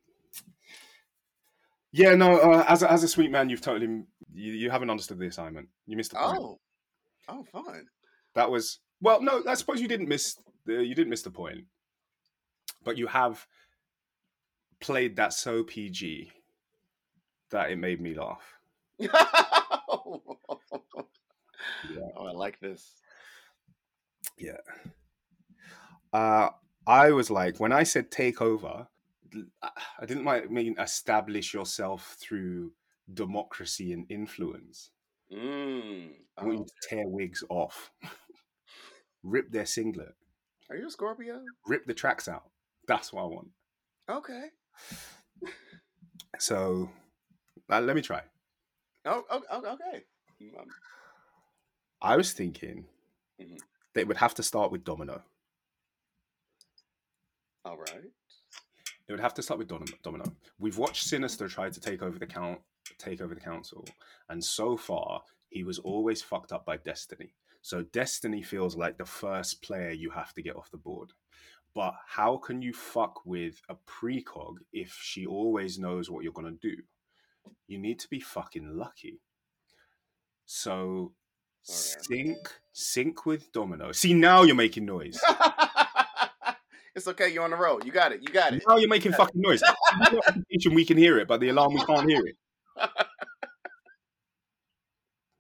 Yeah, 1.92 2.14
no. 2.14 2.38
Uh, 2.38 2.64
as 2.66 2.82
a, 2.82 2.90
as 2.90 3.04
a 3.04 3.08
sweet 3.08 3.30
man, 3.30 3.48
you've 3.48 3.60
totally 3.60 4.04
you, 4.32 4.52
you 4.52 4.70
haven't 4.70 4.90
understood 4.90 5.18
the 5.18 5.26
assignment. 5.26 5.68
You 5.86 5.96
missed 5.96 6.12
the 6.12 6.18
point. 6.18 6.38
Oh, 6.38 6.58
oh, 7.28 7.44
fun. 7.44 7.86
That 8.34 8.50
was 8.50 8.80
well. 9.00 9.22
No, 9.22 9.42
I 9.46 9.54
suppose 9.54 9.80
you 9.80 9.88
didn't 9.88 10.08
miss 10.08 10.36
the 10.66 10.84
you 10.84 10.94
didn't 10.94 11.10
miss 11.10 11.22
the 11.22 11.30
point, 11.30 11.64
but 12.84 12.96
you 12.98 13.06
have 13.08 13.46
played 14.80 15.16
that 15.16 15.32
so 15.32 15.62
PG 15.64 16.30
that 17.50 17.70
it 17.70 17.76
made 17.78 18.00
me 18.00 18.14
laugh. 18.14 18.42
oh, 19.88 20.20
I 22.18 22.32
like 22.32 22.60
this. 22.60 22.94
Yeah. 24.38 24.58
Uh, 26.12 26.50
I 26.86 27.10
was 27.12 27.30
like, 27.30 27.58
when 27.60 27.72
I 27.72 27.82
said 27.82 28.10
take 28.10 28.40
over, 28.40 28.88
I 29.62 30.06
didn't 30.06 30.24
like 30.24 30.50
mean 30.50 30.76
establish 30.78 31.54
yourself 31.54 32.16
through 32.20 32.72
democracy 33.12 33.92
and 33.92 34.06
influence. 34.10 34.90
Mm. 35.32 36.10
I 36.38 36.44
want 36.44 36.58
Oh, 36.58 36.60
you 36.60 36.64
to 36.66 36.88
tear 36.88 37.08
wigs 37.08 37.42
off, 37.48 37.90
rip 39.22 39.50
their 39.50 39.66
singlet, 39.66 40.14
are 40.70 40.76
you 40.76 40.86
a 40.86 40.90
Scorpio? 40.90 41.40
rip 41.66 41.84
the 41.86 41.94
tracks 41.94 42.28
out. 42.28 42.44
That's 42.86 43.12
what 43.12 43.22
I 43.22 43.26
want. 43.26 43.48
Okay. 44.10 44.48
So 46.38 46.90
uh, 47.70 47.80
let 47.80 47.96
me 47.96 48.02
try. 48.02 48.22
Oh, 49.06 49.24
oh, 49.30 49.42
oh, 49.50 49.58
okay. 49.74 50.04
Um, 50.58 50.66
I 52.02 52.16
was 52.16 52.32
thinking 52.32 52.86
Mhm. 53.40 53.58
that 53.94 54.00
it 54.00 54.08
would 54.08 54.16
have 54.18 54.34
to 54.34 54.42
start 54.42 54.70
with 54.72 54.84
Domino. 54.84 55.22
all 57.66 57.78
right. 57.78 58.04
It 59.08 59.12
would 59.12 59.20
have 59.20 59.34
to 59.34 59.42
start 59.42 59.58
with 59.58 59.68
Dom- 59.68 59.84
Domino. 60.02 60.24
We've 60.58 60.76
watched 60.76 61.04
Sinister 61.04 61.48
try 61.48 61.70
to 61.70 61.80
take 61.80 62.02
over 62.02 62.18
the 62.18 62.26
count, 62.26 62.60
take 62.98 63.20
over 63.22 63.34
the 63.34 63.40
council, 63.40 63.86
and 64.28 64.42
so 64.44 64.76
far 64.76 65.22
he 65.48 65.64
was 65.64 65.78
always 65.78 66.20
fucked 66.20 66.52
up 66.52 66.66
by 66.66 66.76
Destiny. 66.76 67.34
So 67.62 67.82
Destiny 67.82 68.42
feels 68.42 68.76
like 68.76 68.98
the 68.98 69.06
first 69.06 69.62
player 69.62 69.90
you 69.90 70.10
have 70.10 70.34
to 70.34 70.42
get 70.42 70.56
off 70.56 70.70
the 70.70 70.76
board. 70.76 71.12
But 71.75 71.95
how 72.07 72.37
can 72.37 72.62
you 72.62 72.73
fuck 72.73 73.26
with 73.26 73.61
a 73.69 73.75
precog 73.75 74.59
if 74.73 74.97
she 75.00 75.26
always 75.26 75.78
knows 75.78 76.09
what 76.09 76.23
you're 76.23 76.33
gonna 76.33 76.52
do? 76.52 76.76
You 77.66 77.78
need 77.78 77.99
to 78.00 78.09
be 78.09 78.21
fucking 78.21 78.76
lucky. 78.76 79.21
So 80.47 81.12
sync, 81.62 82.37
sync 82.73 83.26
with 83.26 83.50
Domino. 83.52 83.93
See 83.93 84.14
now 84.14 84.43
you're 84.43 84.54
making 84.54 84.85
noise. 84.85 85.21
it's 86.95 87.09
okay. 87.09 87.28
You're 87.33 87.45
on 87.45 87.50
the 87.50 87.57
road. 87.57 87.85
You 87.85 87.93
got 87.93 88.12
it. 88.12 88.21
You 88.23 88.28
got 88.28 88.54
it. 88.54 88.62
Now 88.69 88.76
you're 88.76 88.88
making 88.88 89.12
fucking 89.12 89.40
noise. 89.40 89.62
We 90.71 90.85
can 90.85 90.97
hear 90.97 91.19
it, 91.19 91.26
but 91.26 91.40
the 91.40 91.49
alarm 91.49 91.75
we 91.75 91.85
can't 91.85 92.09
hear 92.09 92.25
it. 92.25 92.37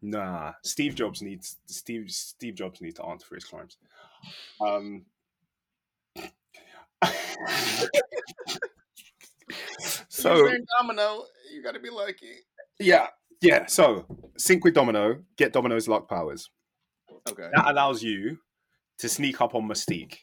Nah, 0.06 0.52
Steve 0.62 0.94
Jobs 0.94 1.22
needs 1.22 1.56
Steve 1.64 2.10
Steve 2.10 2.56
Jobs 2.56 2.82
needs 2.82 2.96
to 2.96 3.04
answer 3.06 3.24
for 3.24 3.36
his 3.36 3.44
crimes. 3.44 3.78
Um, 4.60 5.06
So 10.08 10.48
Domino, 10.78 11.24
you 11.52 11.62
got 11.62 11.74
to 11.74 11.80
be 11.80 11.90
lucky. 11.90 12.36
yeah, 12.78 13.08
yeah. 13.42 13.66
So 13.66 14.06
sync 14.38 14.64
with 14.64 14.74
Domino, 14.74 15.18
get 15.36 15.52
Domino's 15.52 15.88
luck 15.88 16.08
powers. 16.08 16.48
Okay. 17.28 17.48
That 17.54 17.70
allows 17.70 18.02
you 18.02 18.38
to 18.98 19.08
sneak 19.08 19.40
up 19.40 19.54
on 19.54 19.68
Mystique. 19.68 20.16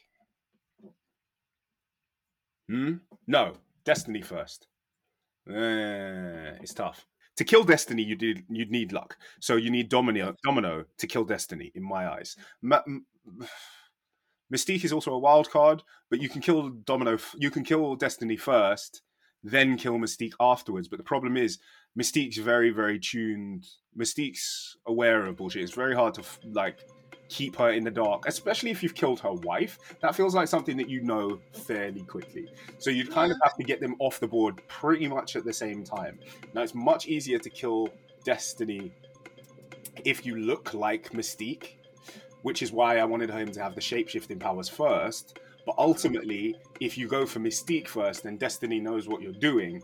Hmm? 2.68 2.94
No, 3.26 3.54
Destiny 3.84 4.22
first. 4.22 4.66
Eh, 5.48 6.56
it's 6.60 6.74
tough. 6.74 7.06
To 7.36 7.44
kill 7.44 7.64
Destiny, 7.64 8.02
you 8.02 8.16
did 8.16 8.44
you'd 8.48 8.70
need 8.70 8.92
luck. 8.92 9.16
So 9.40 9.56
you 9.56 9.70
need 9.70 9.88
Domino 9.88 10.34
Domino 10.44 10.84
to 10.98 11.06
kill 11.06 11.24
Destiny. 11.24 11.70
In 11.74 11.82
my 11.82 12.08
eyes, 12.10 12.36
Ma- 12.60 12.82
Mystique 14.52 14.84
is 14.84 14.92
also 14.92 15.12
a 15.12 15.18
wild 15.18 15.50
card, 15.50 15.82
but 16.10 16.20
you 16.20 16.28
can 16.28 16.42
kill 16.42 16.70
Domino. 16.70 17.18
You 17.36 17.50
can 17.50 17.64
kill 17.64 17.96
Destiny 17.96 18.36
first, 18.36 19.02
then 19.42 19.76
kill 19.76 19.98
Mystique 19.98 20.34
afterwards. 20.40 20.88
But 20.88 20.98
the 20.98 21.04
problem 21.04 21.36
is, 21.36 21.58
Mystique's 21.98 22.38
very 22.38 22.70
very 22.70 22.98
tuned. 22.98 23.66
Mystique's 23.96 24.76
aware 24.86 25.26
of 25.26 25.36
bullshit. 25.36 25.62
It's 25.62 25.74
very 25.74 25.94
hard 25.94 26.14
to 26.14 26.22
like 26.44 26.80
keep 27.28 27.56
her 27.56 27.70
in 27.70 27.82
the 27.82 27.90
dark, 27.90 28.24
especially 28.26 28.70
if 28.70 28.82
you've 28.82 28.94
killed 28.94 29.20
her 29.20 29.32
wife. 29.32 29.78
That 30.02 30.14
feels 30.14 30.34
like 30.34 30.48
something 30.48 30.76
that 30.76 30.90
you 30.90 31.02
know 31.02 31.40
fairly 31.52 32.02
quickly. 32.02 32.46
So 32.78 32.90
you'd 32.90 33.10
kind 33.10 33.32
of 33.32 33.38
have 33.42 33.56
to 33.56 33.64
get 33.64 33.80
them 33.80 33.96
off 34.00 34.20
the 34.20 34.28
board 34.28 34.60
pretty 34.68 35.08
much 35.08 35.34
at 35.34 35.44
the 35.44 35.52
same 35.52 35.82
time. 35.82 36.18
Now 36.54 36.62
it's 36.62 36.74
much 36.74 37.06
easier 37.06 37.38
to 37.38 37.48
kill 37.48 37.88
Destiny 38.24 38.92
if 40.04 40.26
you 40.26 40.36
look 40.36 40.74
like 40.74 41.10
Mystique, 41.10 41.76
which 42.42 42.62
is 42.62 42.72
why 42.72 42.98
I 42.98 43.04
wanted 43.04 43.30
him 43.30 43.50
to 43.52 43.62
have 43.62 43.74
the 43.74 43.80
shapeshifting 43.80 44.38
powers 44.38 44.68
first. 44.68 45.38
But 45.64 45.76
ultimately, 45.78 46.56
if 46.80 46.98
you 46.98 47.06
go 47.06 47.24
for 47.24 47.38
Mystique 47.38 47.88
first, 47.88 48.24
then 48.24 48.36
Destiny 48.36 48.80
knows 48.80 49.08
what 49.08 49.22
you're 49.22 49.32
doing 49.32 49.82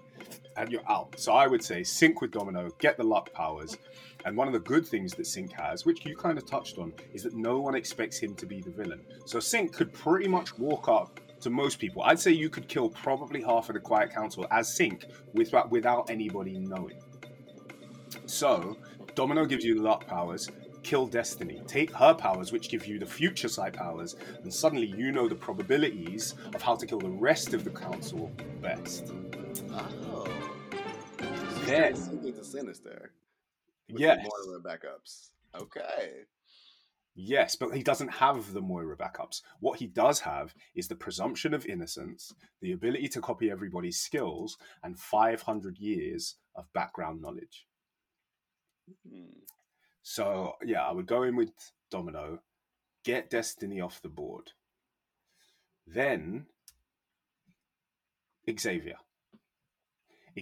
and 0.57 0.73
you're 0.73 0.91
out. 0.91 1.15
So 1.19 1.33
I 1.33 1.47
would 1.47 1.62
say 1.62 1.85
sync 1.85 2.21
with 2.21 2.33
Domino, 2.33 2.69
get 2.79 2.97
the 2.97 3.05
luck 3.05 3.33
powers. 3.33 3.79
And 4.25 4.37
one 4.37 4.49
of 4.49 4.53
the 4.53 4.61
good 4.61 4.87
things 4.87 5.15
that 5.15 5.23
Synch 5.23 5.53
has, 5.53 5.87
which 5.87 6.05
you 6.05 6.17
kind 6.17 6.37
of 6.37 6.45
touched 6.45 6.79
on, 6.79 6.93
is 7.15 7.23
that 7.23 7.35
no 7.35 7.61
one 7.61 7.77
expects 7.77 8.19
him 8.19 8.35
to 8.35 8.47
be 8.47 8.61
the 8.61 8.71
villain. 8.71 9.00
So 9.25 9.38
Synch 9.38 9.73
could 9.73 9.93
pretty 9.93 10.29
much 10.29 10.59
walk 10.59 10.88
up 10.88 11.21
to 11.41 11.50
most 11.50 11.79
people. 11.79 12.03
I'd 12.03 12.19
say 12.19 12.33
you 12.33 12.50
could 12.50 12.69
kill 12.69 12.88
probably 12.91 13.41
half 13.43 13.69
of 13.69 13.75
the 13.75 13.81
Quiet 13.81 14.12
Council 14.12 14.47
as 14.50 14.69
Synch 14.69 15.05
without, 15.33 15.71
without 15.71 16.11
anybody 16.11 16.59
knowing. 16.59 16.99
So 18.27 18.77
Domino 19.15 19.45
gives 19.47 19.65
you 19.65 19.77
luck 19.77 20.07
powers. 20.09 20.50
Kill 20.83 21.07
Destiny. 21.07 21.63
Take 21.67 21.93
her 21.93 22.15
powers, 22.15 22.53
which 22.53 22.69
give 22.71 22.87
you 22.87 22.99
the 22.99 23.07
future 23.07 23.49
sight 23.49 23.75
powers, 23.75 24.17
and 24.43 24.53
suddenly 24.53 24.87
you 24.87 25.13
know 25.13 25.29
the 25.29 25.35
probabilities 25.35 26.35
of 26.55 26.63
how 26.63 26.77
to 26.77 26.87
kill 26.87 26.99
the 26.99 27.11
rest 27.11 27.53
of 27.55 27.65
the 27.65 27.71
council 27.71 28.31
best. 28.63 29.13
Oh. 29.73 30.27
Then- 31.65 31.97
Something 31.97 32.35
to 32.35 32.45
sinister. 32.45 33.13
Yes. 33.89 34.19
the 34.23 34.31
Moira 34.47 34.61
backups. 34.63 35.31
Okay. 35.55 36.25
Yes, 37.15 37.57
but 37.57 37.75
he 37.75 37.83
doesn't 37.83 38.13
have 38.13 38.53
the 38.53 38.61
Moira 38.61 38.97
backups. 38.97 39.43
What 39.61 39.79
he 39.81 39.87
does 39.89 40.21
have 40.21 40.55
is 40.77 40.87
the 40.87 40.95
presumption 40.95 41.53
of 41.53 41.67
innocence, 41.67 42.33
the 42.61 42.73
ability 42.73 43.09
to 43.09 43.21
copy 43.21 43.51
everybody's 43.51 43.99
skills, 43.99 44.57
and 44.85 44.99
500 44.99 45.79
years 45.79 46.37
of 46.55 46.73
background 46.75 47.21
knowledge. 47.21 47.67
Hmm. 49.09 49.25
So, 50.11 50.55
yeah, 50.65 50.87
I 50.87 50.93
would 50.93 51.07
go 51.07 51.25
in 51.25 51.37
with 51.37 51.50
Domino, 51.91 52.38
get 53.05 53.29
Destiny 53.29 53.83
off 53.83 54.00
the 54.00 54.09
board. 54.09 54.53
Then, 55.87 56.47
Xavier. 58.59 58.97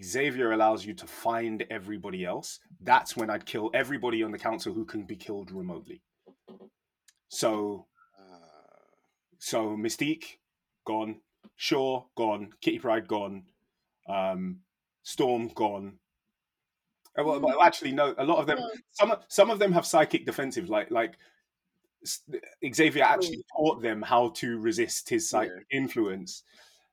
Xavier 0.00 0.52
allows 0.52 0.86
you 0.86 0.94
to 0.94 1.06
find 1.08 1.64
everybody 1.68 2.24
else. 2.24 2.60
That's 2.80 3.16
when 3.16 3.28
I'd 3.28 3.44
kill 3.44 3.72
everybody 3.74 4.22
on 4.22 4.30
the 4.30 4.38
council 4.38 4.72
who 4.72 4.84
can 4.84 5.02
be 5.02 5.16
killed 5.16 5.50
remotely. 5.50 6.00
So, 7.26 7.88
So 9.40 9.76
Mystique 9.76 10.38
gone, 10.84 11.22
Shaw 11.56 12.04
gone, 12.16 12.50
Kitty 12.60 12.78
Pryde 12.78 13.08
gone, 13.08 13.46
um, 14.08 14.60
Storm 15.02 15.48
gone. 15.48 15.98
Uh, 17.18 17.24
Well, 17.24 17.40
well, 17.40 17.62
actually, 17.62 17.92
no. 17.92 18.14
A 18.18 18.24
lot 18.24 18.38
of 18.38 18.46
them, 18.46 18.58
some 18.92 19.14
some 19.28 19.50
of 19.50 19.58
them 19.58 19.72
have 19.72 19.86
psychic 19.86 20.26
defensives. 20.26 20.68
Like 20.68 20.90
like 20.90 21.16
Xavier 22.74 23.02
actually 23.04 23.44
taught 23.56 23.82
them 23.82 24.02
how 24.02 24.30
to 24.30 24.58
resist 24.58 25.08
his 25.08 25.28
psychic 25.28 25.66
influence. 25.70 26.42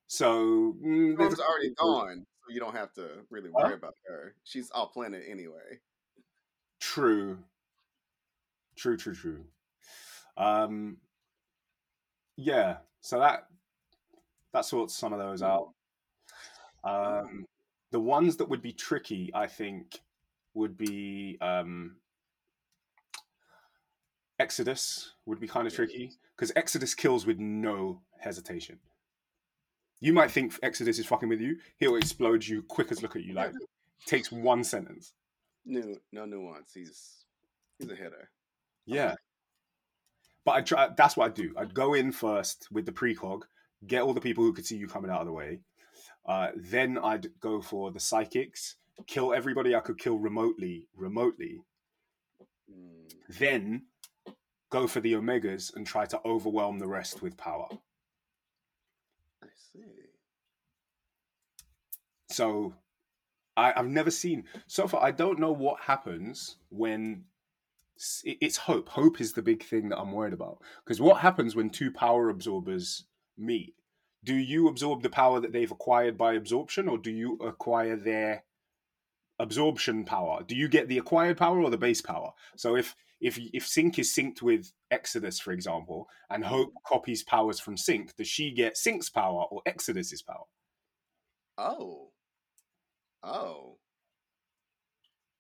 So 0.07 0.75
mm, 0.83 1.17
there's 1.17 1.39
already 1.39 1.71
gone, 1.75 2.25
so 2.45 2.53
you 2.53 2.59
don't 2.59 2.75
have 2.75 2.93
to 2.93 3.25
really 3.29 3.49
Huh? 3.57 3.65
worry 3.65 3.73
about 3.75 3.95
her. 4.07 4.35
She's 4.43 4.71
off 4.71 4.93
planet 4.93 5.23
anyway. 5.27 5.79
True. 6.79 7.43
True, 8.75 8.97
true, 8.97 9.15
true. 9.15 9.45
Um 10.37 10.97
yeah, 12.35 12.77
so 13.01 13.19
that 13.19 13.47
that 14.53 14.65
sorts 14.65 14.95
some 14.97 15.13
of 15.13 15.19
those 15.19 15.41
out. 15.41 15.73
Um 16.83 17.45
the 17.91 17.99
ones 17.99 18.37
that 18.37 18.49
would 18.49 18.61
be 18.61 18.73
tricky, 18.73 19.29
I 19.33 19.47
think, 19.47 19.99
would 20.53 20.77
be 20.77 21.37
um 21.41 21.95
Exodus 24.39 25.13
would 25.25 25.39
be 25.39 25.47
kind 25.47 25.67
of 25.67 25.73
tricky 25.73 26.11
because 26.35 26.51
Exodus 26.55 26.93
kills 26.93 27.25
with 27.25 27.39
no 27.39 28.01
hesitation. 28.19 28.79
You 29.99 30.11
might 30.11 30.31
think 30.31 30.53
Exodus 30.61 30.99
is 30.99 31.05
fucking 31.05 31.29
with 31.29 31.39
you. 31.39 31.57
He'll 31.77 31.95
explode 31.95 32.45
you 32.45 32.61
quick 32.63 32.91
as 32.91 33.01
look 33.01 33.15
at 33.15 33.23
you. 33.23 33.33
Like 33.33 33.53
takes 34.05 34.31
one 34.31 34.63
sentence. 34.63 35.13
No, 35.65 35.95
no 36.11 36.25
nuance. 36.25 36.73
He's 36.73 37.25
he's 37.79 37.89
a 37.89 37.95
hitter. 37.95 38.29
Yeah. 38.85 39.15
But 40.45 40.55
I 40.55 40.61
try. 40.61 40.89
That's 40.95 41.15
what 41.15 41.31
I 41.31 41.33
do. 41.33 41.53
I'd 41.57 41.73
go 41.73 41.93
in 41.93 42.11
first 42.11 42.67
with 42.71 42.85
the 42.85 42.91
precog, 42.91 43.43
get 43.87 44.01
all 44.01 44.13
the 44.13 44.19
people 44.19 44.43
who 44.43 44.53
could 44.53 44.65
see 44.65 44.75
you 44.75 44.87
coming 44.87 45.09
out 45.09 45.21
of 45.21 45.27
the 45.27 45.33
way. 45.33 45.61
Uh, 46.25 46.49
then 46.55 46.97
I'd 46.97 47.27
go 47.39 47.61
for 47.61 47.91
the 47.91 47.99
psychics, 47.99 48.75
kill 49.07 49.33
everybody 49.33 49.75
I 49.75 49.79
could 49.79 49.99
kill 49.99 50.17
remotely, 50.17 50.87
remotely. 50.95 51.61
Mm, 52.71 53.13
Then 53.29 53.83
go 54.69 54.87
for 54.87 54.99
the 54.99 55.13
omegas 55.13 55.75
and 55.75 55.85
try 55.85 56.05
to 56.05 56.19
overwhelm 56.25 56.79
the 56.79 56.87
rest 56.87 57.21
with 57.21 57.37
power. 57.37 57.67
I 59.43 59.47
see. 59.55 59.81
So 62.29 62.73
I, 63.55 63.73
I've 63.75 63.87
never 63.87 64.11
seen 64.11 64.45
so 64.67 64.87
far. 64.87 65.03
I 65.03 65.11
don't 65.11 65.39
know 65.39 65.51
what 65.51 65.81
happens 65.81 66.57
when 66.69 67.25
it's 68.23 68.57
hope. 68.57 68.89
Hope 68.89 69.21
is 69.21 69.33
the 69.33 69.41
big 69.41 69.63
thing 69.63 69.89
that 69.89 69.99
I'm 69.99 70.11
worried 70.11 70.33
about. 70.33 70.59
Because 70.83 70.99
what 70.99 71.21
happens 71.21 71.55
when 71.55 71.69
two 71.69 71.91
power 71.91 72.29
absorbers 72.29 73.05
meet? 73.37 73.75
Do 74.23 74.33
you 74.33 74.67
absorb 74.67 75.03
the 75.03 75.09
power 75.09 75.39
that 75.39 75.51
they've 75.51 75.71
acquired 75.71 76.17
by 76.17 76.33
absorption, 76.33 76.87
or 76.87 76.97
do 76.97 77.11
you 77.11 77.37
acquire 77.37 77.95
their 77.95 78.43
absorption 79.39 80.05
power? 80.05 80.43
Do 80.47 80.55
you 80.55 80.67
get 80.67 80.87
the 80.87 80.97
acquired 80.97 81.37
power 81.37 81.61
or 81.61 81.69
the 81.69 81.77
base 81.77 82.01
power? 82.01 82.31
So 82.55 82.75
if 82.75 82.95
if 83.21 83.39
if 83.53 83.65
Synch 83.65 83.99
is 83.99 84.13
synced 84.13 84.41
with 84.41 84.71
Exodus, 84.91 85.39
for 85.39 85.51
example, 85.51 86.07
and 86.29 86.43
mm-hmm. 86.43 86.53
Hope 86.53 86.73
copies 86.85 87.23
powers 87.23 87.59
from 87.59 87.75
Synch, 87.75 88.15
does 88.15 88.27
she 88.27 88.51
get 88.51 88.75
Synch's 88.75 89.09
power 89.09 89.45
or 89.49 89.61
Exodus's 89.65 90.21
power? 90.21 90.45
Oh. 91.57 92.09
Oh. 93.23 93.77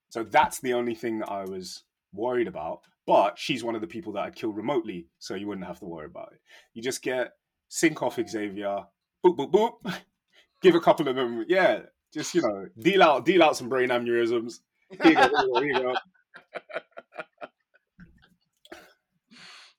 So 0.09 0.23
that's 0.23 0.59
the 0.59 0.73
only 0.73 0.95
thing 0.95 1.19
that 1.19 1.31
I 1.31 1.43
was 1.43 1.83
worried 2.13 2.47
about. 2.47 2.81
But 3.05 3.37
she's 3.37 3.63
one 3.63 3.75
of 3.75 3.81
the 3.81 3.87
people 3.87 4.13
that 4.13 4.23
I'd 4.23 4.35
kill 4.35 4.53
remotely, 4.53 5.07
so 5.19 5.35
you 5.35 5.47
wouldn't 5.47 5.67
have 5.67 5.79
to 5.79 5.85
worry 5.85 6.05
about 6.05 6.31
it. 6.31 6.39
You 6.73 6.81
just 6.81 7.01
get 7.01 7.31
sync 7.67 8.01
off 8.01 8.17
Xavier, 8.29 8.85
boop 9.25 9.35
boop 9.35 9.51
boop, 9.51 9.93
give 10.61 10.75
a 10.75 10.79
couple 10.79 11.09
of 11.09 11.15
them, 11.15 11.43
yeah, 11.49 11.81
just 12.13 12.33
you 12.35 12.41
know, 12.41 12.67
deal 12.79 13.03
out 13.03 13.25
deal 13.25 13.43
out 13.43 13.57
some 13.57 13.69
brain 13.69 13.89
aneurysms. 13.89 14.59
Here 15.01 15.11
you 15.11 15.29
go, 15.29 15.59
here 15.61 15.67
you 15.67 15.73
go. 15.73 15.93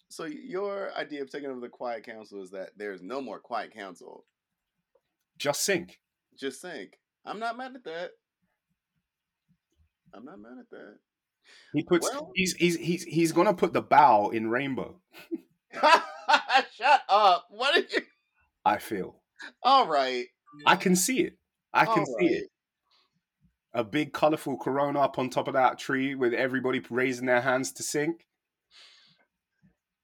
So 0.09 0.27
your 0.27 0.93
idea 0.97 1.23
of 1.23 1.31
taking 1.31 1.51
over 1.51 1.59
the 1.59 1.69
Quiet 1.69 2.07
Council 2.07 2.41
is 2.41 2.51
that 2.51 2.71
there's 2.77 3.03
no 3.03 3.21
more 3.21 3.41
Quiet 3.41 3.75
Council. 3.75 4.25
Just 5.39 5.69
Synch. 5.69 5.91
Just 6.39 6.63
think. 6.63 6.99
I'm 7.25 7.41
not 7.41 7.57
mad 7.57 7.75
at 7.75 7.83
that. 7.83 8.11
I'm 10.15 10.25
not 10.25 10.39
mad 10.39 10.59
at 10.61 10.71
that. 10.71 10.99
He 11.73 11.83
puts 11.83 12.09
Well- 12.09 12.31
he's 12.37 12.55
he's 12.55 12.77
he's 12.77 13.03
he's 13.03 13.33
gonna 13.33 13.55
put 13.55 13.73
the 13.73 13.83
bow 13.83 14.31
in 14.31 14.49
rainbow. 14.51 15.01
Shut 15.73 17.01
up. 17.09 17.47
What 17.51 17.75
did 17.75 17.93
you 17.93 18.03
I 18.65 18.79
feel. 18.79 19.17
All 19.65 19.89
right. 19.89 20.27
I 20.65 20.77
can 20.77 20.95
see 20.95 21.23
it. 21.23 21.35
I 21.75 21.85
can 21.87 22.01
All 22.01 22.17
see 22.19 22.27
it. 22.27 22.51
A 23.75 23.83
big 23.83 24.13
colorful 24.13 24.57
corona 24.57 25.01
up 25.01 25.19
on 25.19 25.29
top 25.29 25.49
of 25.49 25.55
that 25.55 25.79
tree 25.79 26.15
with 26.15 26.33
everybody 26.33 26.81
raising 26.89 27.27
their 27.27 27.41
hands 27.41 27.73
to 27.73 27.83
sing. 27.83 28.19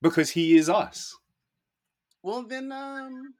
Because 0.02 0.30
he 0.30 0.56
is 0.56 0.68
us. 0.68 1.16
Well 2.22 2.42
then 2.42 2.72
um 2.72 3.34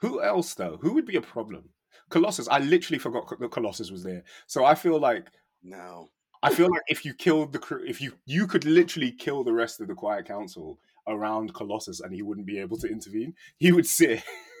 Who 0.00 0.22
else 0.22 0.54
though? 0.54 0.78
Who 0.82 0.92
would 0.94 1.06
be 1.06 1.16
a 1.16 1.22
problem? 1.22 1.70
Colossus. 2.10 2.48
I 2.48 2.58
literally 2.58 2.98
forgot 2.98 3.32
that 3.40 3.50
Colossus 3.50 3.90
was 3.90 4.04
there. 4.04 4.22
So 4.46 4.64
I 4.64 4.74
feel 4.74 5.00
like 5.00 5.28
no. 5.62 6.08
I 6.42 6.52
feel 6.54 6.70
like 6.70 6.82
if 6.88 7.06
you 7.06 7.14
killed 7.14 7.54
the 7.54 7.58
crew, 7.58 7.82
if 7.86 8.02
you 8.02 8.12
you 8.26 8.46
could 8.46 8.66
literally 8.66 9.12
kill 9.12 9.44
the 9.44 9.54
rest 9.54 9.80
of 9.80 9.88
the 9.88 9.94
Quiet 9.94 10.26
Council 10.26 10.78
around 11.08 11.54
Colossus 11.54 12.00
and 12.00 12.14
he 12.14 12.20
wouldn't 12.20 12.46
be 12.46 12.58
able 12.58 12.76
to 12.78 12.86
intervene. 12.86 13.34
He 13.56 13.72
would 13.72 13.86
sit. 13.86 14.22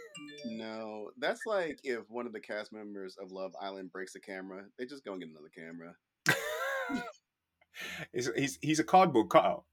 No. 0.44 1.10
That's 1.18 1.40
like 1.46 1.80
if 1.84 2.08
one 2.08 2.26
of 2.26 2.32
the 2.32 2.40
cast 2.40 2.72
members 2.72 3.16
of 3.20 3.32
Love 3.32 3.54
Island 3.60 3.92
breaks 3.92 4.14
a 4.14 4.20
camera, 4.20 4.64
they 4.78 4.86
just 4.86 5.04
go 5.04 5.12
and 5.12 5.20
get 5.20 5.30
another 5.30 5.50
camera. 5.54 5.94
he's, 8.12 8.30
he's 8.36 8.58
he's 8.60 8.78
a 8.78 8.84
cardboard 8.84 9.30
cutout. 9.30 9.64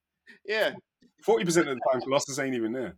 Yeah. 0.46 0.74
Forty 1.24 1.46
percent 1.46 1.68
of 1.68 1.76
the 1.76 1.82
time, 1.92 2.02
Colossus 2.02 2.40
ain't 2.40 2.56
even 2.56 2.72
there. 2.72 2.96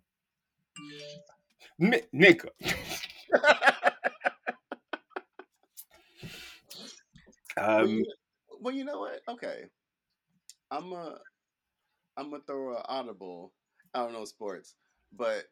N- 1.81 2.01
nigga. 2.13 2.49
Um, 7.57 8.03
well, 8.59 8.73
you 8.73 8.85
know 8.85 8.99
what? 8.99 9.21
Okay. 9.29 9.65
I'm 10.71 10.91
a 10.91 11.17
I'm 12.17 12.31
gonna 12.31 12.43
throw 12.45 12.75
a 12.75 12.83
audible. 12.87 13.53
I 13.93 13.99
don't 13.99 14.13
know 14.13 14.25
sports, 14.25 14.75
but 15.15 15.43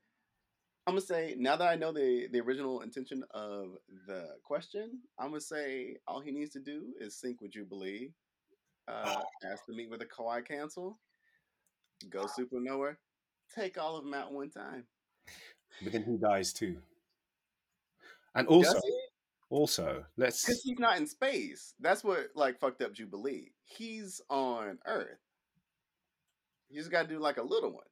I'm 0.88 0.96
gonna 0.96 1.02
say 1.02 1.36
now 1.38 1.56
that 1.56 1.68
I 1.68 1.76
know 1.76 1.92
the 1.92 2.28
the 2.32 2.40
original 2.40 2.82
intention 2.82 3.24
of 3.32 3.78
the 4.08 4.30
question, 4.44 5.00
I'm 5.20 5.28
gonna 5.30 5.42
say 5.42 5.98
all 6.08 6.22
he 6.22 6.32
needs 6.32 6.52
to 6.54 6.60
do 6.60 6.88
is 7.00 7.20
sync 7.20 7.40
with 7.40 7.52
Jubilee, 7.52 8.12
uh, 8.88 9.22
ask 9.50 9.66
to 9.66 9.74
meet 9.74 9.92
with 9.92 10.00
the 10.00 10.08
Quiet 10.08 10.48
Council, 10.48 10.98
go 12.10 12.26
supernova, 12.26 12.96
take 13.56 13.78
all 13.78 13.96
of 13.96 14.04
them 14.04 14.14
at 14.16 14.32
one 14.32 14.50
time. 14.50 14.86
but 15.84 15.94
then 15.94 16.04
he 16.04 16.18
dies 16.18 16.52
too. 16.52 16.78
And 18.34 18.48
also, 18.48 18.80
also, 19.50 20.06
let's 20.18 20.44
Because 20.44 20.64
he's 20.64 20.80
not 20.80 20.98
in 20.98 21.06
space. 21.06 21.74
That's 21.80 22.04
what 22.04 22.30
like 22.34 22.60
fucked 22.60 22.82
up 22.82 22.94
Jubilee. 22.94 23.52
He's 23.66 24.20
on 24.30 24.80
Earth. 24.88 25.20
You 26.70 26.80
just 26.80 26.92
gotta 26.92 27.08
do 27.08 27.20
like 27.20 27.38
a 27.38 27.44
little 27.44 27.72
one. 27.72 27.84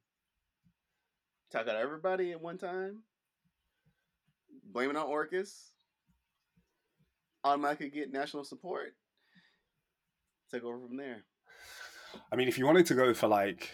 Talk 1.51 1.67
out 1.67 1.75
everybody 1.75 2.31
at 2.31 2.41
one 2.41 2.57
time. 2.57 3.03
Blame 4.71 4.91
it 4.91 4.95
on 4.95 5.07
Orchis. 5.07 5.71
Automatically 7.43 7.89
get 7.89 8.11
national 8.11 8.43
support. 8.43 8.93
Take 10.51 10.63
over 10.63 10.79
from 10.79 10.97
there. 10.97 11.23
I 12.31 12.35
mean, 12.35 12.47
if 12.47 12.57
you 12.57 12.65
wanted 12.65 12.85
to 12.87 12.95
go 12.95 13.13
for 13.13 13.27
like, 13.27 13.71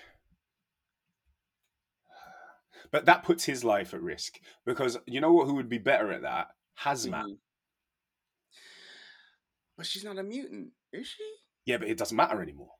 but 2.91 3.05
that 3.05 3.23
puts 3.23 3.43
his 3.45 3.63
life 3.63 3.93
at 3.93 4.01
risk 4.01 4.35
because 4.65 4.97
you 5.05 5.19
know 5.19 5.33
what? 5.33 5.47
Who 5.47 5.55
would 5.55 5.69
be 5.69 5.77
better 5.77 6.11
at 6.11 6.21
that? 6.21 6.47
Hazmat. 6.81 7.23
Mhm. 7.23 7.39
But 9.77 9.85
she's 9.85 10.03
not 10.03 10.17
a 10.17 10.23
mutant, 10.23 10.71
is 10.93 11.07
she? 11.07 11.35
Yeah, 11.65 11.77
but 11.77 11.89
it 11.89 11.97
doesn't 11.97 12.15
matter 12.15 12.41
anymore. 12.41 12.75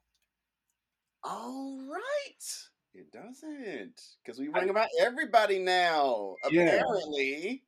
All 1.23 1.81
right. 1.89 2.69
It 2.95 3.11
doesn't. 3.11 4.01
Because 4.23 4.39
we 4.39 4.47
bring 4.47 4.69
about 4.69 4.87
everybody 4.99 5.59
now. 5.59 6.35
Yeah. 6.49 6.63
Apparently. 6.63 7.63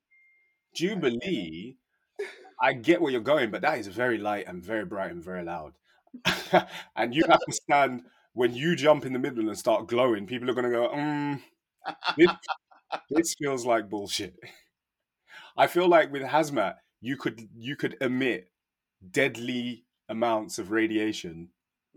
Jubilee, 0.74 1.78
I 2.62 2.74
get 2.88 3.02
where 3.02 3.12
you're 3.12 3.22
going, 3.22 3.52
but 3.52 3.62
that 3.62 3.80
is 3.80 3.88
very 3.88 4.18
light 4.18 4.48
and 4.48 4.64
very 4.64 4.86
bright 4.86 5.12
and 5.12 5.24
very 5.24 5.44
loud. 5.44 5.74
and 6.96 7.14
you 7.14 7.24
have 7.30 7.40
to 7.46 7.52
stand 7.52 8.04
when 8.34 8.56
you 8.56 8.76
jump 8.76 9.06
in 9.06 9.14
the 9.14 9.20
middle 9.20 9.48
and 9.48 9.58
start 9.58 9.88
glowing. 9.88 10.28
People 10.28 10.50
are 10.50 10.54
going 10.54 10.66
to 10.66 10.72
go, 10.72 10.90
mm, 10.90 11.42
this, 12.18 12.32
this 13.10 13.36
feels 13.38 13.66
like 13.66 13.90
bullshit. 13.90 14.36
I 15.58 15.68
feel 15.68 15.88
like 15.88 16.12
with 16.12 16.22
hazmat, 16.22 16.76
you 17.02 17.18
could 17.18 17.50
you 17.56 17.76
could 17.76 17.98
emit 18.00 18.50
deadly 19.12 19.86
amounts 20.08 20.60
of 20.60 20.72
radiation 20.72 21.50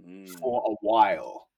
Mm. 0.06 0.28
for 0.38 0.62
a 0.66 0.74
while. 0.80 1.48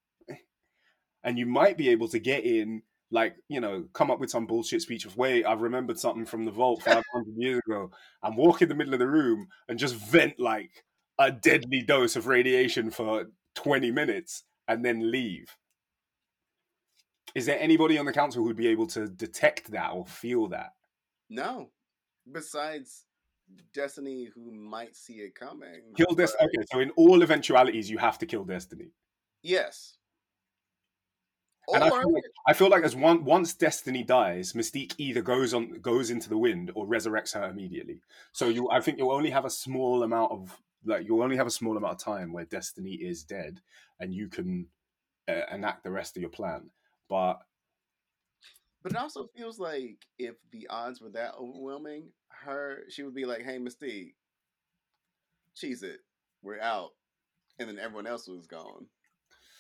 And 1.24 1.38
you 1.38 1.46
might 1.46 1.76
be 1.76 1.90
able 1.90 2.08
to 2.08 2.18
get 2.18 2.44
in, 2.44 2.82
like, 3.10 3.36
you 3.48 3.60
know, 3.60 3.84
come 3.92 4.10
up 4.10 4.20
with 4.20 4.30
some 4.30 4.46
bullshit 4.46 4.82
speech 4.82 5.04
of, 5.04 5.16
wait, 5.16 5.44
I've 5.44 5.62
remembered 5.62 5.98
something 5.98 6.26
from 6.26 6.44
the 6.44 6.50
vault 6.50 6.82
500 6.84 7.02
years 7.36 7.60
ago, 7.66 7.90
and 8.22 8.36
walk 8.36 8.62
in 8.62 8.68
the 8.68 8.74
middle 8.74 8.94
of 8.94 9.00
the 9.00 9.06
room 9.06 9.48
and 9.68 9.78
just 9.78 9.94
vent 9.94 10.38
like 10.38 10.84
a 11.18 11.30
deadly 11.30 11.82
dose 11.82 12.16
of 12.16 12.26
radiation 12.26 12.90
for 12.90 13.26
20 13.54 13.90
minutes 13.90 14.44
and 14.66 14.84
then 14.84 15.10
leave. 15.10 15.56
Is 17.34 17.46
there 17.46 17.60
anybody 17.60 17.98
on 17.98 18.06
the 18.06 18.12
council 18.12 18.42
who'd 18.42 18.56
be 18.56 18.68
able 18.68 18.86
to 18.88 19.08
detect 19.08 19.70
that 19.70 19.92
or 19.92 20.04
feel 20.04 20.48
that? 20.48 20.72
No. 21.30 21.70
Besides 22.30 23.04
Destiny, 23.72 24.28
who 24.34 24.52
might 24.52 24.94
see 24.96 25.14
it 25.14 25.34
coming. 25.34 25.94
Kill 25.96 26.14
Destiny. 26.14 26.48
Okay, 26.48 26.66
so 26.70 26.80
in 26.80 26.90
all 26.90 27.22
eventualities, 27.22 27.90
you 27.90 27.98
have 27.98 28.18
to 28.18 28.26
kill 28.26 28.44
Destiny. 28.44 28.92
Yes. 29.42 29.96
And 31.68 31.84
I 31.84 31.90
feel 31.90 32.12
like, 32.12 32.24
I 32.46 32.52
feel 32.52 32.68
like 32.68 32.82
as 32.84 32.96
one 32.96 33.24
once 33.24 33.54
Destiny 33.54 34.02
dies, 34.02 34.52
Mystique 34.52 34.94
either 34.98 35.22
goes 35.22 35.54
on 35.54 35.80
goes 35.80 36.10
into 36.10 36.28
the 36.28 36.36
wind 36.36 36.72
or 36.74 36.86
resurrects 36.86 37.34
her 37.34 37.44
immediately. 37.48 38.00
So 38.32 38.48
you, 38.48 38.68
I 38.70 38.80
think 38.80 38.98
you'll 38.98 39.12
only 39.12 39.30
have 39.30 39.44
a 39.44 39.50
small 39.50 40.02
amount 40.02 40.32
of 40.32 40.60
like 40.84 41.06
you'll 41.06 41.22
only 41.22 41.36
have 41.36 41.46
a 41.46 41.50
small 41.50 41.76
amount 41.76 41.94
of 41.94 41.98
time 42.00 42.32
where 42.32 42.44
Destiny 42.44 42.94
is 42.94 43.22
dead, 43.22 43.60
and 44.00 44.12
you 44.12 44.28
can 44.28 44.66
uh, 45.28 45.42
enact 45.52 45.84
the 45.84 45.90
rest 45.90 46.16
of 46.16 46.20
your 46.20 46.30
plan. 46.30 46.70
But 47.08 47.38
But 48.82 48.92
it 48.92 48.98
also 48.98 49.28
feels 49.36 49.58
like 49.60 50.04
if 50.18 50.34
the 50.50 50.66
odds 50.68 51.00
were 51.00 51.10
that 51.10 51.34
overwhelming, 51.36 52.10
her 52.28 52.82
she 52.88 53.04
would 53.04 53.14
be 53.14 53.24
like, 53.24 53.42
"Hey, 53.42 53.58
Mystique, 53.58 54.14
cheese 55.54 55.82
it, 55.84 56.00
we're 56.42 56.60
out," 56.60 56.90
and 57.58 57.68
then 57.68 57.78
everyone 57.78 58.08
else 58.08 58.26
was 58.26 58.46
gone. 58.46 58.86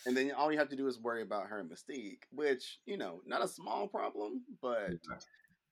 And 0.06 0.16
then 0.16 0.32
all 0.32 0.50
you 0.52 0.58
have 0.58 0.68
to 0.70 0.76
do 0.76 0.88
is 0.88 0.98
worry 0.98 1.22
about 1.22 1.46
her 1.46 1.60
and 1.60 1.70
Mystique, 1.70 2.22
which 2.30 2.78
you 2.86 2.96
know, 2.96 3.20
not 3.26 3.44
a 3.44 3.48
small 3.48 3.86
problem, 3.88 4.42
but 4.60 4.90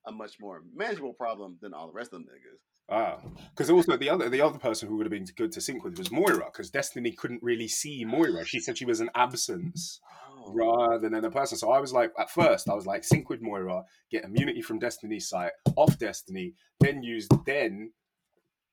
a 0.07 0.13
much 0.13 0.39
more 0.41 0.63
manageable 0.75 1.13
problem 1.13 1.59
than 1.61 1.75
all 1.75 1.87
the 1.87 1.93
rest 1.93 2.13
of 2.13 2.21
them 2.21 2.29
niggas. 2.29 2.61
Ah, 2.93 3.21
because 3.51 3.71
also 3.71 3.97
the 3.97 4.11
other 4.11 4.29
the 4.29 4.41
other 4.41 4.59
person 4.59 4.89
who 4.89 4.97
would 4.97 5.07
have 5.07 5.13
been 5.13 5.27
good 5.37 5.53
to 5.53 5.61
sync 5.61 5.85
with 5.85 5.99
was 5.99 6.11
Moira, 6.11 6.47
because 6.47 6.71
Destiny 6.71 7.13
couldn't 7.13 7.43
really 7.43 7.69
see 7.69 8.05
Moira. 8.05 8.45
She 8.45 8.61
said 8.61 8.79
she 8.79 8.85
was 8.85 9.01
an 9.01 9.11
absence 9.15 10.01
Oh, 10.41 10.53
rather 10.53 11.09
than 11.09 11.25
a 11.25 11.31
person. 11.31 11.59
So 11.59 11.71
I 11.71 11.81
was 11.81 11.93
like, 11.93 12.13
at 12.19 12.31
first, 12.31 12.69
I 12.69 12.75
was 12.75 12.87
like, 12.87 13.05
sync 13.05 13.29
with 13.29 13.43
Moira, 13.43 13.85
get 14.11 14.25
immunity 14.25 14.63
from 14.63 14.79
Destiny's 14.79 15.29
sight, 15.29 15.53
off 15.77 15.99
Destiny, 15.99 16.55
then 16.79 17.03
use 17.03 17.29
then. 17.47 17.93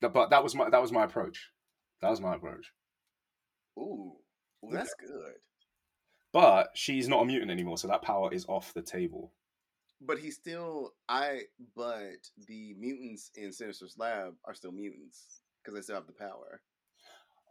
But 0.01 0.29
that 0.29 0.43
was 0.43 0.55
my 0.55 0.69
that 0.69 0.81
was 0.81 0.91
my 0.91 1.03
approach. 1.03 1.49
That 2.01 2.09
was 2.11 2.21
my 2.21 2.35
approach. 2.35 2.71
ooh, 3.79 4.17
well, 4.61 4.71
that's 4.73 4.93
good. 4.99 5.33
But 6.33 6.69
she's 6.73 7.07
not 7.07 7.23
a 7.23 7.25
mutant 7.25 7.51
anymore, 7.51 7.77
so 7.77 7.87
that 7.87 8.01
power 8.01 8.33
is 8.33 8.45
off 8.47 8.73
the 8.73 8.81
table. 8.81 9.31
But 9.99 10.19
he 10.19 10.29
still, 10.29 10.93
I, 11.09 11.41
but 11.75 12.29
the 12.47 12.75
mutants 12.77 13.31
in 13.35 13.51
Sinister's 13.51 13.95
lab 13.97 14.35
are 14.45 14.53
still 14.53 14.71
mutants 14.71 15.41
because 15.63 15.75
they 15.75 15.81
still 15.81 15.95
have 15.95 16.07
the 16.07 16.13
power. 16.13 16.61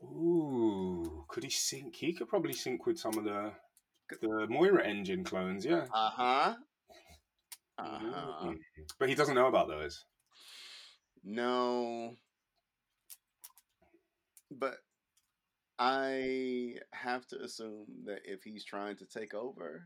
Ooh, 0.05 1.25
could 1.29 1.43
he 1.43 1.51
sync? 1.51 1.97
He 1.97 2.13
could 2.13 2.29
probably 2.29 2.53
sync 2.53 2.87
with 2.87 2.99
some 2.99 3.17
of 3.19 3.25
the 3.25 3.53
the 4.21 4.47
Moira 4.49 4.87
engine 4.87 5.25
clones, 5.25 5.65
yeah. 5.65 5.87
Uh 5.93 6.11
huh. 6.11 6.55
Uh 7.79 7.99
huh. 7.99 8.45
Mm. 8.45 8.59
But 8.99 9.09
he 9.09 9.15
doesn't 9.15 9.35
know 9.35 9.49
about 9.49 9.69
those. 9.69 10.05
No. 11.25 12.15
But 14.51 14.77
I 15.79 16.77
have 16.93 17.27
to 17.29 17.43
assume 17.43 17.87
that 18.07 18.21
if 18.25 18.43
he's 18.43 18.65
trying 18.65 18.97
to 18.97 19.07
take 19.07 19.35
over, 19.35 19.85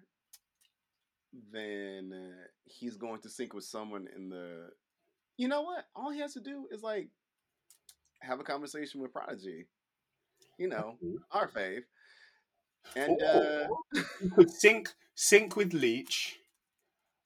then 1.52 2.12
uh, 2.14 2.46
he's 2.64 2.96
going 2.96 3.20
to 3.22 3.28
sync 3.28 3.54
with 3.54 3.64
someone 3.64 4.08
in 4.14 4.28
the. 4.28 4.70
You 5.36 5.48
know 5.48 5.62
what? 5.62 5.86
All 5.96 6.10
he 6.10 6.20
has 6.20 6.34
to 6.34 6.40
do 6.40 6.66
is 6.70 6.82
like 6.82 7.08
have 8.20 8.40
a 8.40 8.44
conversation 8.44 9.00
with 9.00 9.12
Prodigy. 9.12 9.66
You 10.58 10.68
know, 10.68 10.96
our 11.32 11.48
fave. 11.48 11.82
And 12.96 13.22
uh, 13.22 13.68
you 13.94 14.30
could 14.30 14.50
sync 14.50 14.90
sync 15.14 15.56
with 15.56 15.72
Leech, 15.72 16.38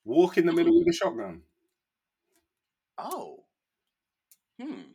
walk 0.04 0.38
in 0.38 0.46
the 0.46 0.52
middle 0.52 0.78
with 0.78 0.88
a 0.88 0.92
shotgun. 0.92 1.42
oh, 2.98 3.44
hmm. 4.60 4.93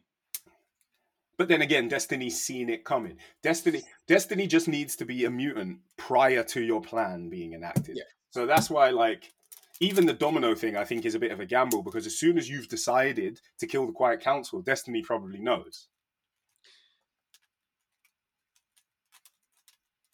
But 1.40 1.48
then 1.48 1.62
again, 1.62 1.88
Destiny's 1.88 2.40
seen 2.40 2.70
it 2.70 2.84
coming. 2.84 3.16
Destiny 3.42 3.82
Destiny 4.08 4.46
just 4.46 4.68
needs 4.68 4.98
to 4.98 5.06
be 5.06 5.24
a 5.24 5.30
mutant 5.30 5.80
prior 5.96 6.44
to 6.44 6.62
your 6.62 6.82
plan 6.82 7.30
being 7.30 7.54
enacted. 7.54 7.96
Yeah. 7.96 8.04
So 8.30 8.46
that's 8.46 8.70
why 8.70 8.90
like 8.90 9.32
even 9.80 10.06
the 10.06 10.12
domino 10.12 10.54
thing 10.54 10.76
I 10.76 10.84
think 10.84 11.06
is 11.06 11.16
a 11.16 11.20
bit 11.20 11.32
of 11.32 11.40
a 11.40 11.46
gamble 11.46 11.82
because 11.82 12.06
as 12.06 12.20
soon 12.20 12.38
as 12.38 12.50
you've 12.50 12.68
decided 12.68 13.40
to 13.60 13.68
kill 13.68 13.86
the 13.86 13.94
Quiet 13.94 14.20
Council, 14.20 14.62
Destiny 14.62 15.02
probably 15.02 15.40
knows. 15.40 15.88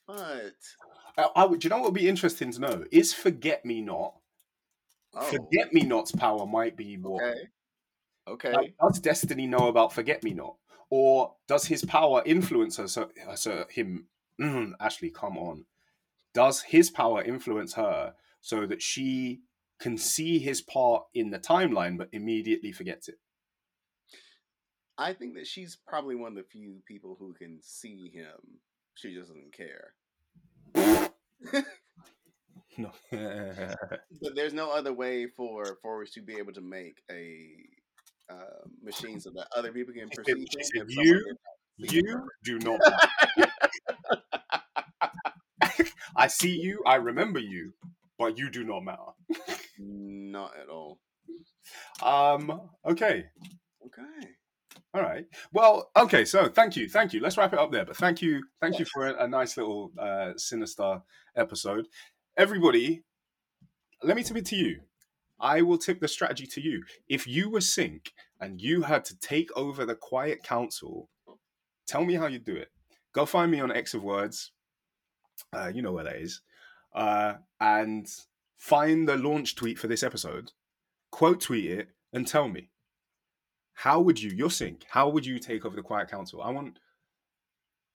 But 0.06 0.54
I, 1.18 1.28
I 1.36 1.46
would, 1.46 1.60
do 1.60 1.66
you 1.66 1.70
know 1.72 1.78
what 1.78 1.86
would 1.86 2.00
be 2.00 2.08
interesting 2.08 2.52
to 2.52 2.60
know? 2.62 2.86
Is 2.92 3.16
Forget 3.16 3.66
Me 3.66 3.82
Not? 3.82 4.14
oh, 5.16 5.22
Forget 5.22 5.74
Me 5.74 5.82
Not's 5.82 6.12
power 6.12 6.46
might 6.46 6.78
be 6.78 6.98
more. 6.98 7.24
okay, 7.24 7.48
okay. 8.28 8.54
Like, 8.54 8.76
does 8.80 9.00
Destiny 9.00 9.48
know 9.48 9.70
about 9.70 9.92
Forget 9.92 10.24
Me 10.24 10.36
Not, 10.36 10.58
or 10.90 11.36
does 11.48 11.66
his 11.66 11.84
power 11.84 12.22
influence 12.26 12.78
her? 12.78 12.88
So, 12.88 13.10
so 13.36 13.66
him, 13.70 14.08
mm, 14.40 14.74
Ashley, 14.80 15.10
come 15.10 15.38
on. 15.38 15.66
Does 16.34 16.62
his 16.62 16.90
power 16.90 17.22
influence 17.24 17.74
her 17.74 18.14
so 18.42 18.66
that 18.66 18.82
she 18.82 19.42
can 19.80 19.98
see 19.98 20.40
his 20.40 20.62
part 20.62 21.04
in 21.14 21.32
the 21.32 21.40
timeline, 21.40 21.98
but 21.98 22.10
immediately 22.12 22.72
forgets 22.72 23.08
it? 23.08 23.16
I 24.98 25.14
think 25.14 25.36
that 25.36 25.48
she's 25.48 25.78
probably 25.88 26.16
one 26.16 26.32
of 26.32 26.38
the 26.38 26.50
few 26.50 26.82
people 26.88 27.18
who 27.20 27.34
can 27.34 27.60
see 27.62 28.10
him. 28.14 28.60
She 28.96 29.14
just 29.14 29.28
doesn't 29.28 29.54
care. 29.54 29.94
No. 32.78 32.92
But 34.22 34.36
there's 34.36 34.54
no 34.54 34.72
other 34.72 34.94
way 34.94 35.28
for 35.28 35.78
Forrest 35.82 36.14
to 36.16 36.22
be 36.22 36.36
able 36.36 36.54
to 36.54 36.62
make 36.62 37.02
a 37.12 37.56
uh, 38.30 38.68
machine 38.84 39.20
so 39.20 39.30
that 39.36 39.48
other 39.56 39.72
people 39.72 39.94
can 39.94 40.10
perceive 40.10 40.38
she 40.52 40.80
him. 40.80 40.88
said, 40.88 40.88
if 40.88 40.96
"You- 41.06 41.36
you 41.78 42.30
do 42.44 42.60
not. 42.64 42.80
I 46.16 46.28
see 46.28 46.52
you. 46.56 46.82
I 46.86 46.96
remember 46.96 47.40
you, 47.40 47.74
but 48.18 48.38
you 48.38 48.50
do 48.50 48.64
not 48.64 48.82
matter. 48.84 49.02
Not 49.78 50.54
at 50.58 50.70
all. 50.70 51.00
Um. 52.02 52.70
Okay. 52.86 53.26
Okay. 53.86 54.28
All 54.94 55.02
right. 55.02 55.26
Well, 55.52 55.90
okay. 55.98 56.24
So 56.24 56.48
thank 56.48 56.78
you, 56.78 56.88
thank 56.88 57.12
you. 57.14 57.20
Let's 57.20 57.38
wrap 57.38 57.52
it 57.54 57.60
up 57.60 57.72
there. 57.72 57.84
But 57.86 57.98
thank 57.98 58.22
you, 58.22 58.42
thank 58.62 58.80
you 58.80 58.86
for 58.86 59.08
a, 59.08 59.26
a 59.26 59.28
nice 59.28 59.58
little 59.58 59.92
uh, 60.00 60.32
sinister 60.38 61.02
episode. 61.36 61.88
Everybody, 62.38 63.04
let 64.04 64.16
me 64.16 64.24
tip 64.24 64.38
it 64.38 64.46
to 64.48 64.56
you. 64.56 64.80
I 65.40 65.62
will 65.62 65.78
tip 65.78 66.00
the 66.00 66.08
strategy 66.08 66.48
to 66.48 66.62
you. 66.62 66.84
If 67.08 67.28
you 67.28 67.50
were 67.50 67.60
Synch 67.60 68.08
and 68.40 68.62
you 68.62 68.84
had 68.84 69.06
to 69.06 69.20
take 69.20 69.50
over 69.56 69.86
the 69.86 69.96
Quiet 69.96 70.44
Council, 70.44 71.10
tell 71.88 72.06
me 72.06 72.16
how 72.16 72.28
you 72.28 72.40
do 72.40 72.56
it. 72.56 72.70
Go 73.14 73.26
find 73.26 73.52
me 73.52 73.60
on 73.60 73.72
X 73.72 73.94
of 73.94 74.04
Words. 74.04 74.52
Uh, 75.54 75.72
you 75.74 75.82
know 75.82 75.92
where 75.92 76.06
that 76.06 76.18
is. 76.18 76.42
Uh, 76.94 77.36
and 77.60 78.08
find 78.58 79.08
the 79.08 79.18
launch 79.18 79.56
tweet 79.56 79.78
for 79.78 79.88
this 79.88 80.04
episode. 80.04 80.52
Quote 81.12 81.42
tweet 81.42 81.70
it 81.72 81.90
and 82.14 82.28
tell 82.28 82.48
me 82.48 82.70
how 83.76 84.00
would 84.00 84.22
you 84.22 84.32
your 84.32 84.50
sync 84.50 84.86
how 84.90 85.10
would 85.10 85.26
you 85.26 85.38
take 85.38 85.66
over 85.66 85.76
the 85.76 85.82
quiet 85.82 86.10
council 86.10 86.42
i 86.42 86.50
want 86.50 86.80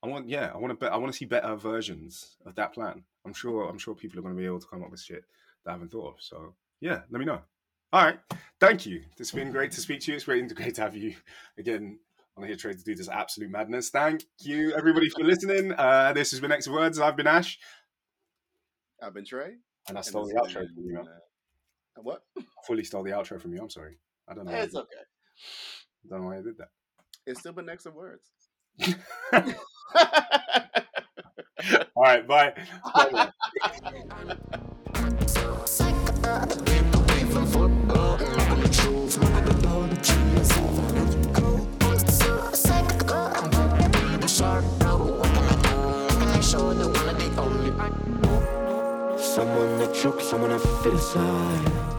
i 0.03 0.07
want 0.07 0.29
yeah 0.29 0.51
i 0.53 0.57
want 0.57 0.69
to 0.69 0.77
bet 0.77 0.93
i 0.93 0.97
want 0.97 1.11
to 1.11 1.17
see 1.17 1.25
better 1.25 1.55
versions 1.55 2.37
of 2.45 2.55
that 2.55 2.73
plan 2.73 3.03
i'm 3.25 3.33
sure 3.33 3.67
i'm 3.67 3.79
sure 3.79 3.95
people 3.95 4.17
are 4.19 4.21
going 4.21 4.33
to 4.33 4.39
be 4.39 4.45
able 4.45 4.59
to 4.59 4.67
come 4.67 4.83
up 4.83 4.91
with 4.91 5.01
shit 5.01 5.23
that 5.65 5.71
i 5.71 5.73
haven't 5.73 5.91
thought 5.91 6.13
of 6.13 6.21
so 6.21 6.53
yeah 6.81 7.01
let 7.09 7.19
me 7.19 7.25
know. 7.25 7.39
All 7.93 8.05
right. 8.05 8.19
Thank 8.59 8.85
you. 8.85 9.01
It's 9.17 9.31
been 9.31 9.51
great 9.51 9.71
to 9.71 9.81
speak 9.81 9.99
to 10.01 10.11
you. 10.11 10.15
It's 10.15 10.23
great, 10.25 10.53
great 10.55 10.75
to 10.75 10.81
have 10.81 10.95
you 10.95 11.13
again 11.57 11.99
on 12.37 12.45
here 12.45 12.55
Trey 12.55 12.73
to 12.73 12.83
do 12.83 12.95
this 12.95 13.09
absolute 13.09 13.49
madness. 13.51 13.89
Thank 13.89 14.23
you 14.39 14.73
everybody 14.73 15.09
for 15.09 15.23
listening. 15.23 15.73
Uh 15.73 16.13
this 16.13 16.31
has 16.31 16.39
been 16.39 16.49
Next 16.49 16.67
words. 16.67 16.99
I've 16.99 17.15
been 17.17 17.27
ash. 17.27 17.59
I've 19.03 19.13
been 19.13 19.25
Trey. 19.25 19.55
and 19.89 19.97
i 19.97 20.01
stole 20.01 20.25
this 20.25 20.33
the 20.33 20.39
outro 20.39 20.67
from 20.73 20.83
you 20.85 20.93
man. 20.93 21.07
uh, 21.07 22.01
What? 22.01 22.21
fully 22.65 22.83
stole 22.83 23.03
the 23.03 23.11
outro 23.11 23.41
from 23.41 23.53
you. 23.53 23.61
I'm 23.61 23.69
sorry. 23.69 23.97
I 24.29 24.33
don't 24.33 24.45
know 24.45 24.51
I 24.53 24.59
It's 24.61 24.75
okay. 24.75 24.87
don't 26.09 26.21
know 26.21 26.27
why 26.27 26.37
i 26.37 26.41
did 26.41 26.57
that. 26.59 26.69
It's 27.25 27.39
still 27.39 27.53
been 27.53 27.67
X 27.69 27.85
of 27.85 27.93
Words. 27.95 28.29
all 31.95 32.03
right. 32.03 32.27
Bye, 32.27 32.53
bye. 35.35 35.77
Someone 49.17 49.77
that 49.79 49.93
chokes, 49.93 50.27
someone 50.27 50.51
I 50.51 50.57
feel 50.57 50.93
inside 50.93 51.90